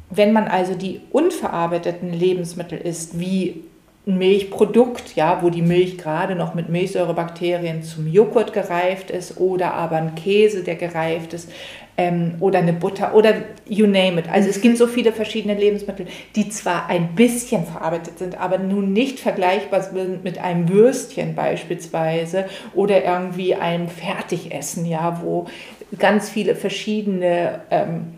Wenn 0.10 0.34
man 0.34 0.48
also 0.48 0.74
die 0.74 1.02
unverarbeiteten 1.12 2.12
Lebensmittel 2.12 2.80
isst, 2.80 3.20
wie 3.20 3.66
ein 4.08 4.18
Milchprodukt, 4.18 5.16
ja, 5.16 5.40
wo 5.42 5.50
die 5.50 5.62
Milch 5.62 5.98
gerade 5.98 6.36
noch 6.36 6.54
mit 6.54 6.70
Milchsäurebakterien 6.70 7.84
zum 7.84 8.08
Joghurt 8.08 8.54
gereift 8.54 9.12
ist 9.12 9.38
oder 9.40 9.74
aber 9.74 9.98
ein 9.98 10.16
Käse, 10.16 10.64
der 10.64 10.76
gereift 10.76 11.34
ist 11.34 11.50
ähm, 11.98 12.36
oder 12.40 12.60
eine 12.60 12.74
Butter 12.74 13.14
oder 13.14 13.34
you 13.68 13.86
name 13.86 14.20
it. 14.20 14.30
Also 14.30 14.50
es 14.50 14.62
gibt 14.62 14.78
so 14.78 14.88
viele 14.88 15.12
verschiedene 15.12 15.56
Lebensmittel, 15.56 16.06
die 16.36 16.50
zwar 16.50 16.90
ein 16.90 17.16
bisschen 17.16 17.66
verarbeitet 17.66 18.20
sind, 18.20 18.40
aber 18.40 18.60
nun 18.60 18.94
nicht 18.94 19.20
vergleichbar 19.20 19.82
sind 19.82 20.24
mit 20.24 20.40
einem 20.40 20.70
Würstchen 20.70 21.36
beispielsweise 21.36 22.46
oder 22.74 23.04
irgendwie 23.04 23.56
einem 23.56 23.90
Fertigessen, 23.90 24.86
ja, 24.86 25.22
wo 25.22 25.48
ganz 26.00 26.30
viele 26.30 26.56
verschiedene 26.56 27.62
ähm, 27.72 28.14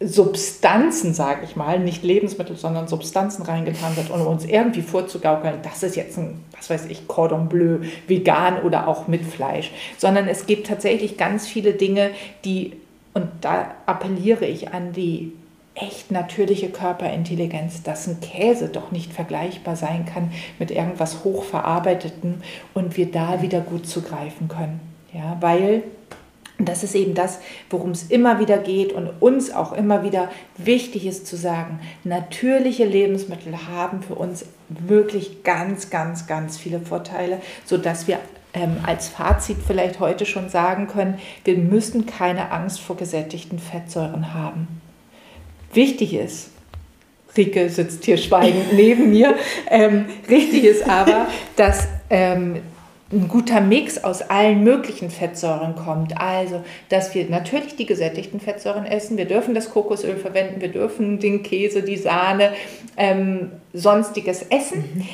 Substanzen, 0.00 1.14
sage 1.14 1.44
ich 1.44 1.54
mal, 1.54 1.78
nicht 1.78 2.02
Lebensmittel, 2.02 2.56
sondern 2.56 2.88
Substanzen 2.88 3.42
reingetan 3.42 3.96
wird, 3.96 4.10
um 4.10 4.26
uns 4.26 4.44
irgendwie 4.44 4.82
vorzugaukeln, 4.82 5.60
das 5.62 5.82
ist 5.82 5.96
jetzt 5.96 6.18
ein, 6.18 6.44
was 6.56 6.68
weiß 6.68 6.86
ich, 6.86 7.06
Cordon 7.06 7.48
Bleu, 7.48 7.78
vegan 8.08 8.62
oder 8.62 8.88
auch 8.88 9.06
mit 9.06 9.24
Fleisch, 9.24 9.70
sondern 9.96 10.26
es 10.26 10.46
gibt 10.46 10.66
tatsächlich 10.66 11.16
ganz 11.16 11.46
viele 11.46 11.74
Dinge, 11.74 12.10
die, 12.44 12.72
und 13.14 13.28
da 13.40 13.72
appelliere 13.86 14.46
ich 14.46 14.72
an 14.74 14.92
die 14.92 15.32
echt 15.76 16.10
natürliche 16.10 16.70
Körperintelligenz, 16.70 17.82
dass 17.82 18.06
ein 18.06 18.20
Käse 18.20 18.68
doch 18.68 18.90
nicht 18.90 19.12
vergleichbar 19.12 19.76
sein 19.76 20.06
kann 20.06 20.32
mit 20.58 20.70
irgendwas 20.70 21.24
hochverarbeitetem 21.24 22.42
und 22.74 22.96
wir 22.96 23.10
da 23.10 23.42
wieder 23.42 23.60
gut 23.60 23.86
zugreifen 23.86 24.48
können. 24.48 24.80
Ja, 25.12 25.36
weil 25.40 25.82
und 26.58 26.68
das 26.68 26.84
ist 26.84 26.94
eben 26.94 27.14
das, 27.14 27.40
worum 27.68 27.90
es 27.90 28.04
immer 28.04 28.38
wieder 28.38 28.58
geht 28.58 28.92
und 28.92 29.08
uns 29.20 29.52
auch 29.52 29.72
immer 29.72 30.04
wieder 30.04 30.30
wichtig 30.56 31.04
ist 31.04 31.26
zu 31.26 31.36
sagen, 31.36 31.80
natürliche 32.04 32.84
Lebensmittel 32.84 33.66
haben 33.68 34.02
für 34.02 34.14
uns 34.14 34.46
wirklich 34.68 35.42
ganz, 35.42 35.90
ganz, 35.90 36.26
ganz 36.26 36.56
viele 36.56 36.80
Vorteile, 36.80 37.40
sodass 37.64 38.06
wir 38.06 38.20
ähm, 38.52 38.76
als 38.86 39.08
Fazit 39.08 39.56
vielleicht 39.66 39.98
heute 39.98 40.26
schon 40.26 40.48
sagen 40.48 40.86
können, 40.86 41.18
wir 41.44 41.58
müssen 41.58 42.06
keine 42.06 42.52
Angst 42.52 42.80
vor 42.80 42.96
gesättigten 42.96 43.58
Fettsäuren 43.58 44.32
haben. 44.32 44.80
Wichtig 45.72 46.14
ist, 46.14 46.50
Rike 47.36 47.68
sitzt 47.68 48.04
hier 48.04 48.16
schweigend 48.16 48.72
neben 48.74 49.10
mir, 49.10 49.34
ähm, 49.68 50.06
richtig 50.30 50.62
ist 50.62 50.88
aber, 50.88 51.26
dass 51.56 51.88
ähm, 52.10 52.62
ein 53.14 53.28
guter 53.28 53.60
Mix 53.60 54.02
aus 54.02 54.22
allen 54.22 54.64
möglichen 54.64 55.10
Fettsäuren 55.10 55.76
kommt. 55.76 56.20
Also, 56.20 56.64
dass 56.88 57.14
wir 57.14 57.28
natürlich 57.28 57.76
die 57.76 57.86
gesättigten 57.86 58.40
Fettsäuren 58.40 58.86
essen, 58.86 59.16
wir 59.16 59.26
dürfen 59.26 59.54
das 59.54 59.70
Kokosöl 59.70 60.16
verwenden, 60.16 60.60
wir 60.60 60.68
dürfen 60.68 61.20
den 61.20 61.42
Käse, 61.42 61.82
die 61.82 61.96
Sahne, 61.96 62.52
ähm, 62.96 63.52
sonstiges 63.72 64.42
essen. 64.42 64.84
Mhm. 64.94 65.08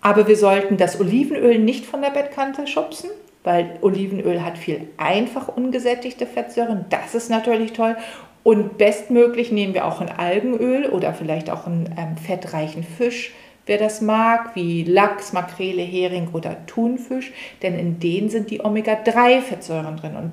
Aber 0.00 0.26
wir 0.26 0.36
sollten 0.36 0.76
das 0.76 1.00
Olivenöl 1.00 1.58
nicht 1.58 1.86
von 1.86 2.02
der 2.02 2.10
Bettkante 2.10 2.66
schubsen, 2.66 3.10
weil 3.44 3.78
Olivenöl 3.80 4.44
hat 4.44 4.58
viel 4.58 4.88
einfach 4.96 5.48
ungesättigte 5.48 6.26
Fettsäuren. 6.26 6.86
Das 6.90 7.14
ist 7.14 7.30
natürlich 7.30 7.72
toll. 7.72 7.96
Und 8.42 8.76
bestmöglich 8.76 9.52
nehmen 9.52 9.74
wir 9.74 9.86
auch 9.86 10.00
ein 10.00 10.10
Algenöl 10.10 10.86
oder 10.86 11.14
vielleicht 11.14 11.48
auch 11.48 11.66
einen 11.66 11.94
ähm, 11.96 12.16
fettreichen 12.16 12.82
Fisch 12.82 13.32
wer 13.66 13.78
das 13.78 14.00
mag, 14.00 14.54
wie 14.54 14.84
Lachs, 14.84 15.32
Makrele, 15.32 15.82
Hering 15.82 16.28
oder 16.32 16.66
Thunfisch, 16.66 17.32
denn 17.62 17.78
in 17.78 18.00
denen 18.00 18.30
sind 18.30 18.50
die 18.50 18.64
Omega-3-Fettsäuren 18.64 19.96
drin. 19.96 20.16
Und 20.16 20.32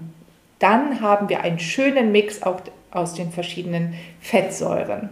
dann 0.60 1.02
haben 1.02 1.30
wir 1.30 1.42
einen 1.42 1.60
schönen 1.60 2.12
Mix 2.12 2.44
auch 2.44 2.62
aus 2.92 3.14
den 3.14 3.32
verschiedenen 3.32 3.94
Fettsäuren. 4.20 5.10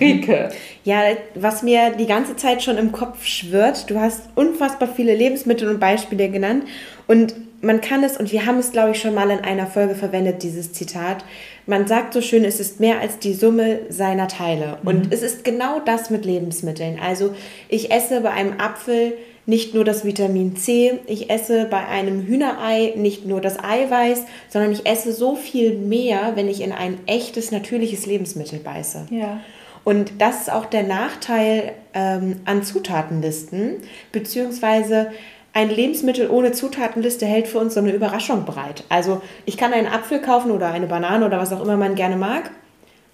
Rike. 0.00 0.50
Ja, 0.84 1.02
was 1.34 1.62
mir 1.62 1.90
die 1.90 2.06
ganze 2.06 2.36
Zeit 2.36 2.62
schon 2.62 2.78
im 2.78 2.92
Kopf 2.92 3.26
schwirrt, 3.26 3.90
du 3.90 4.00
hast 4.00 4.28
unfassbar 4.34 4.88
viele 4.88 5.14
Lebensmittel 5.14 5.68
und 5.68 5.78
Beispiele 5.78 6.30
genannt 6.30 6.64
und 7.06 7.34
man 7.64 7.80
kann 7.80 8.04
es, 8.04 8.16
und 8.16 8.30
wir 8.30 8.46
haben 8.46 8.58
es, 8.58 8.72
glaube 8.72 8.92
ich, 8.92 9.00
schon 9.00 9.14
mal 9.14 9.30
in 9.30 9.40
einer 9.40 9.66
Folge 9.66 9.94
verwendet, 9.94 10.42
dieses 10.42 10.72
Zitat, 10.72 11.24
man 11.66 11.86
sagt 11.86 12.12
so 12.12 12.20
schön, 12.20 12.44
es 12.44 12.60
ist 12.60 12.78
mehr 12.78 13.00
als 13.00 13.18
die 13.18 13.32
Summe 13.32 13.80
seiner 13.88 14.28
Teile. 14.28 14.78
Mhm. 14.82 14.88
Und 14.88 15.12
es 15.12 15.22
ist 15.22 15.44
genau 15.44 15.80
das 15.80 16.10
mit 16.10 16.24
Lebensmitteln. 16.24 16.98
Also 17.02 17.34
ich 17.68 17.90
esse 17.90 18.20
bei 18.20 18.30
einem 18.30 18.60
Apfel 18.60 19.14
nicht 19.46 19.74
nur 19.74 19.84
das 19.84 20.04
Vitamin 20.04 20.56
C, 20.56 21.00
ich 21.06 21.30
esse 21.30 21.66
bei 21.66 21.86
einem 21.86 22.22
Hühnerei 22.22 22.94
nicht 22.96 23.26
nur 23.26 23.40
das 23.40 23.62
Eiweiß, 23.62 24.24
sondern 24.48 24.72
ich 24.72 24.86
esse 24.86 25.12
so 25.12 25.36
viel 25.36 25.74
mehr, 25.74 26.32
wenn 26.34 26.48
ich 26.48 26.62
in 26.62 26.72
ein 26.72 26.98
echtes, 27.06 27.50
natürliches 27.50 28.06
Lebensmittel 28.06 28.58
beiße. 28.58 29.06
Ja. 29.10 29.40
Und 29.84 30.12
das 30.18 30.42
ist 30.42 30.52
auch 30.52 30.64
der 30.64 30.82
Nachteil 30.82 31.72
ähm, 31.92 32.40
an 32.46 32.62
Zutatenlisten, 32.62 33.76
beziehungsweise 34.12 35.10
ein 35.54 35.70
Lebensmittel 35.70 36.28
ohne 36.28 36.52
Zutatenliste 36.52 37.24
hält 37.24 37.46
für 37.46 37.58
uns 37.58 37.74
so 37.74 37.80
eine 37.80 37.92
Überraschung 37.92 38.44
bereit. 38.44 38.84
Also 38.88 39.22
ich 39.46 39.56
kann 39.56 39.72
einen 39.72 39.86
Apfel 39.86 40.20
kaufen 40.20 40.50
oder 40.50 40.68
eine 40.68 40.88
Banane 40.88 41.24
oder 41.24 41.38
was 41.38 41.52
auch 41.52 41.62
immer 41.62 41.76
man 41.76 41.94
gerne 41.94 42.16
mag 42.16 42.50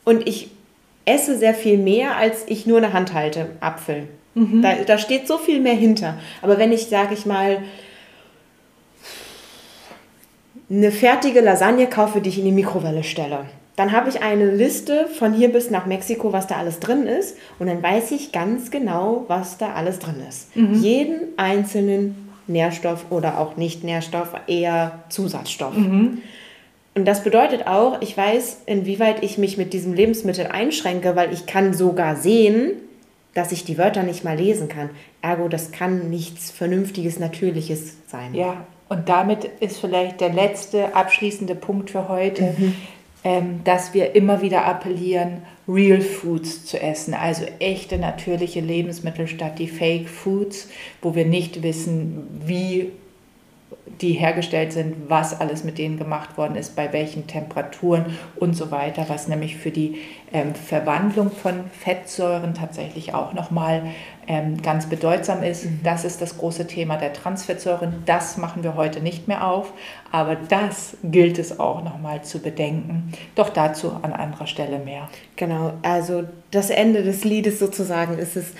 und 0.04 0.26
ich 0.26 0.50
esse 1.04 1.38
sehr 1.38 1.54
viel 1.54 1.78
mehr, 1.78 2.16
als 2.16 2.44
ich 2.46 2.66
nur 2.66 2.78
eine 2.78 2.92
Hand 2.92 3.12
halte, 3.12 3.50
Apfel. 3.60 4.08
Mhm. 4.34 4.62
Da, 4.62 4.74
da 4.86 4.96
steht 4.96 5.28
so 5.28 5.38
viel 5.38 5.60
mehr 5.60 5.74
hinter. 5.74 6.18
Aber 6.40 6.58
wenn 6.58 6.72
ich, 6.72 6.86
sage 6.86 7.14
ich 7.14 7.26
mal, 7.26 7.62
eine 10.70 10.92
fertige 10.92 11.40
Lasagne 11.40 11.88
kaufe, 11.88 12.20
die 12.20 12.30
ich 12.30 12.38
in 12.38 12.44
die 12.44 12.52
Mikrowelle 12.52 13.02
stelle, 13.02 13.46
dann 13.76 13.92
habe 13.92 14.08
ich 14.08 14.22
eine 14.22 14.50
Liste 14.54 15.08
von 15.08 15.32
hier 15.32 15.50
bis 15.50 15.70
nach 15.70 15.86
Mexiko, 15.86 16.32
was 16.32 16.46
da 16.46 16.56
alles 16.56 16.80
drin 16.80 17.06
ist. 17.06 17.36
Und 17.58 17.66
dann 17.66 17.82
weiß 17.82 18.12
ich 18.12 18.30
ganz 18.30 18.70
genau, 18.70 19.24
was 19.28 19.58
da 19.58 19.72
alles 19.72 19.98
drin 19.98 20.22
ist. 20.26 20.54
Mhm. 20.54 20.74
Jeden 20.74 21.20
einzelnen 21.36 22.29
Nährstoff 22.50 23.06
oder 23.10 23.38
auch 23.38 23.56
nicht 23.56 23.84
Nährstoff, 23.84 24.34
eher 24.46 25.00
Zusatzstoff. 25.08 25.74
Mhm. 25.76 26.18
Und 26.94 27.04
das 27.06 27.22
bedeutet 27.22 27.66
auch, 27.66 28.02
ich 28.02 28.16
weiß, 28.16 28.62
inwieweit 28.66 29.22
ich 29.22 29.38
mich 29.38 29.56
mit 29.56 29.72
diesem 29.72 29.94
Lebensmittel 29.94 30.48
einschränke, 30.48 31.16
weil 31.16 31.32
ich 31.32 31.46
kann 31.46 31.72
sogar 31.72 32.16
sehen, 32.16 32.72
dass 33.34 33.52
ich 33.52 33.64
die 33.64 33.78
Wörter 33.78 34.02
nicht 34.02 34.24
mal 34.24 34.36
lesen 34.36 34.68
kann. 34.68 34.90
Ergo, 35.22 35.48
das 35.48 35.70
kann 35.70 36.10
nichts 36.10 36.50
Vernünftiges, 36.50 37.18
Natürliches 37.20 37.94
sein. 38.08 38.34
Ja, 38.34 38.66
und 38.88 39.08
damit 39.08 39.44
ist 39.60 39.78
vielleicht 39.78 40.20
der 40.20 40.32
letzte 40.32 40.96
abschließende 40.96 41.54
Punkt 41.54 41.90
für 41.90 42.08
heute, 42.08 42.54
mhm. 42.58 42.74
Ähm, 43.22 43.60
dass 43.64 43.94
wir 43.94 44.14
immer 44.14 44.42
wieder 44.42 44.64
appellieren, 44.64 45.42
Real 45.68 46.00
Foods 46.00 46.64
zu 46.64 46.80
essen, 46.80 47.14
also 47.14 47.44
echte 47.58 47.98
natürliche 47.98 48.60
Lebensmittel 48.60 49.28
statt 49.28 49.58
die 49.58 49.68
Fake 49.68 50.08
Foods, 50.08 50.68
wo 51.02 51.14
wir 51.14 51.24
nicht 51.24 51.62
wissen, 51.62 52.26
wie 52.44 52.90
die 54.00 54.12
hergestellt 54.12 54.72
sind, 54.72 55.08
was 55.08 55.38
alles 55.40 55.64
mit 55.64 55.78
denen 55.78 55.98
gemacht 55.98 56.36
worden 56.38 56.56
ist, 56.56 56.76
bei 56.76 56.92
welchen 56.92 57.26
Temperaturen 57.26 58.16
und 58.36 58.54
so 58.54 58.70
weiter, 58.70 59.06
was 59.08 59.28
nämlich 59.28 59.56
für 59.56 59.70
die 59.70 59.98
ähm, 60.32 60.54
Verwandlung 60.54 61.30
von 61.30 61.64
Fettsäuren 61.70 62.54
tatsächlich 62.54 63.14
auch 63.14 63.32
nochmal 63.32 63.82
ähm, 64.26 64.62
ganz 64.62 64.86
bedeutsam 64.86 65.42
ist. 65.42 65.64
Mhm. 65.64 65.80
Das 65.82 66.04
ist 66.04 66.22
das 66.22 66.38
große 66.38 66.66
Thema 66.66 66.96
der 66.96 67.12
Transfettsäuren. 67.12 68.02
Das 68.06 68.36
machen 68.36 68.62
wir 68.62 68.76
heute 68.76 69.00
nicht 69.00 69.28
mehr 69.28 69.46
auf, 69.46 69.72
aber 70.12 70.36
das 70.36 70.96
gilt 71.02 71.38
es 71.38 71.58
auch 71.58 71.82
nochmal 71.82 72.22
zu 72.22 72.38
bedenken. 72.38 73.12
Doch 73.34 73.50
dazu 73.50 73.92
an 74.02 74.12
anderer 74.12 74.46
Stelle 74.46 74.78
mehr. 74.78 75.08
Genau, 75.36 75.72
also 75.82 76.24
das 76.50 76.70
Ende 76.70 77.02
des 77.02 77.24
Liedes 77.24 77.58
sozusagen 77.58 78.18
ist 78.18 78.36
es, 78.36 78.52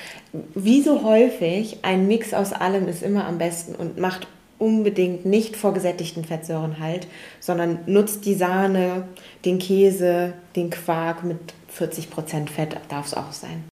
wie 0.55 0.83
so 0.83 1.05
häufig, 1.05 1.79
ein 1.83 2.07
Mix 2.07 2.35
aus 2.35 2.53
allem 2.53 2.89
ist 2.89 3.03
immer 3.03 3.27
am 3.27 3.39
besten 3.39 3.75
und 3.75 3.99
macht 3.99 4.27
unbedingt 4.61 5.25
nicht 5.25 5.57
vor 5.57 5.75
gesättigten 5.75 6.25
Fettsäuren 6.25 6.79
halt, 6.79 7.09
sondern 7.41 7.81
nutzt 7.87 8.27
die 8.27 8.35
Sahne, 8.35 9.09
den 9.45 9.59
Käse, 9.59 10.35
den 10.55 10.71
Quark 10.71 11.25
mit 11.25 11.39
40% 11.77 12.49
Fett, 12.49 12.77
darf 12.89 13.07
es 13.07 13.15
auch 13.15 13.33
sein. 13.33 13.65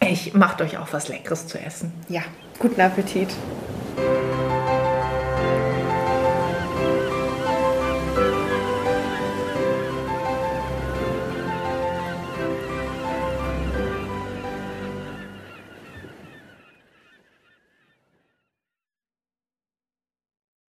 Ich 0.00 0.34
macht 0.34 0.60
euch 0.60 0.78
auch 0.78 0.92
was 0.92 1.08
Leckeres 1.08 1.46
zu 1.46 1.58
essen. 1.58 1.92
Ja, 2.08 2.22
guten 2.58 2.80
Appetit. 2.80 3.28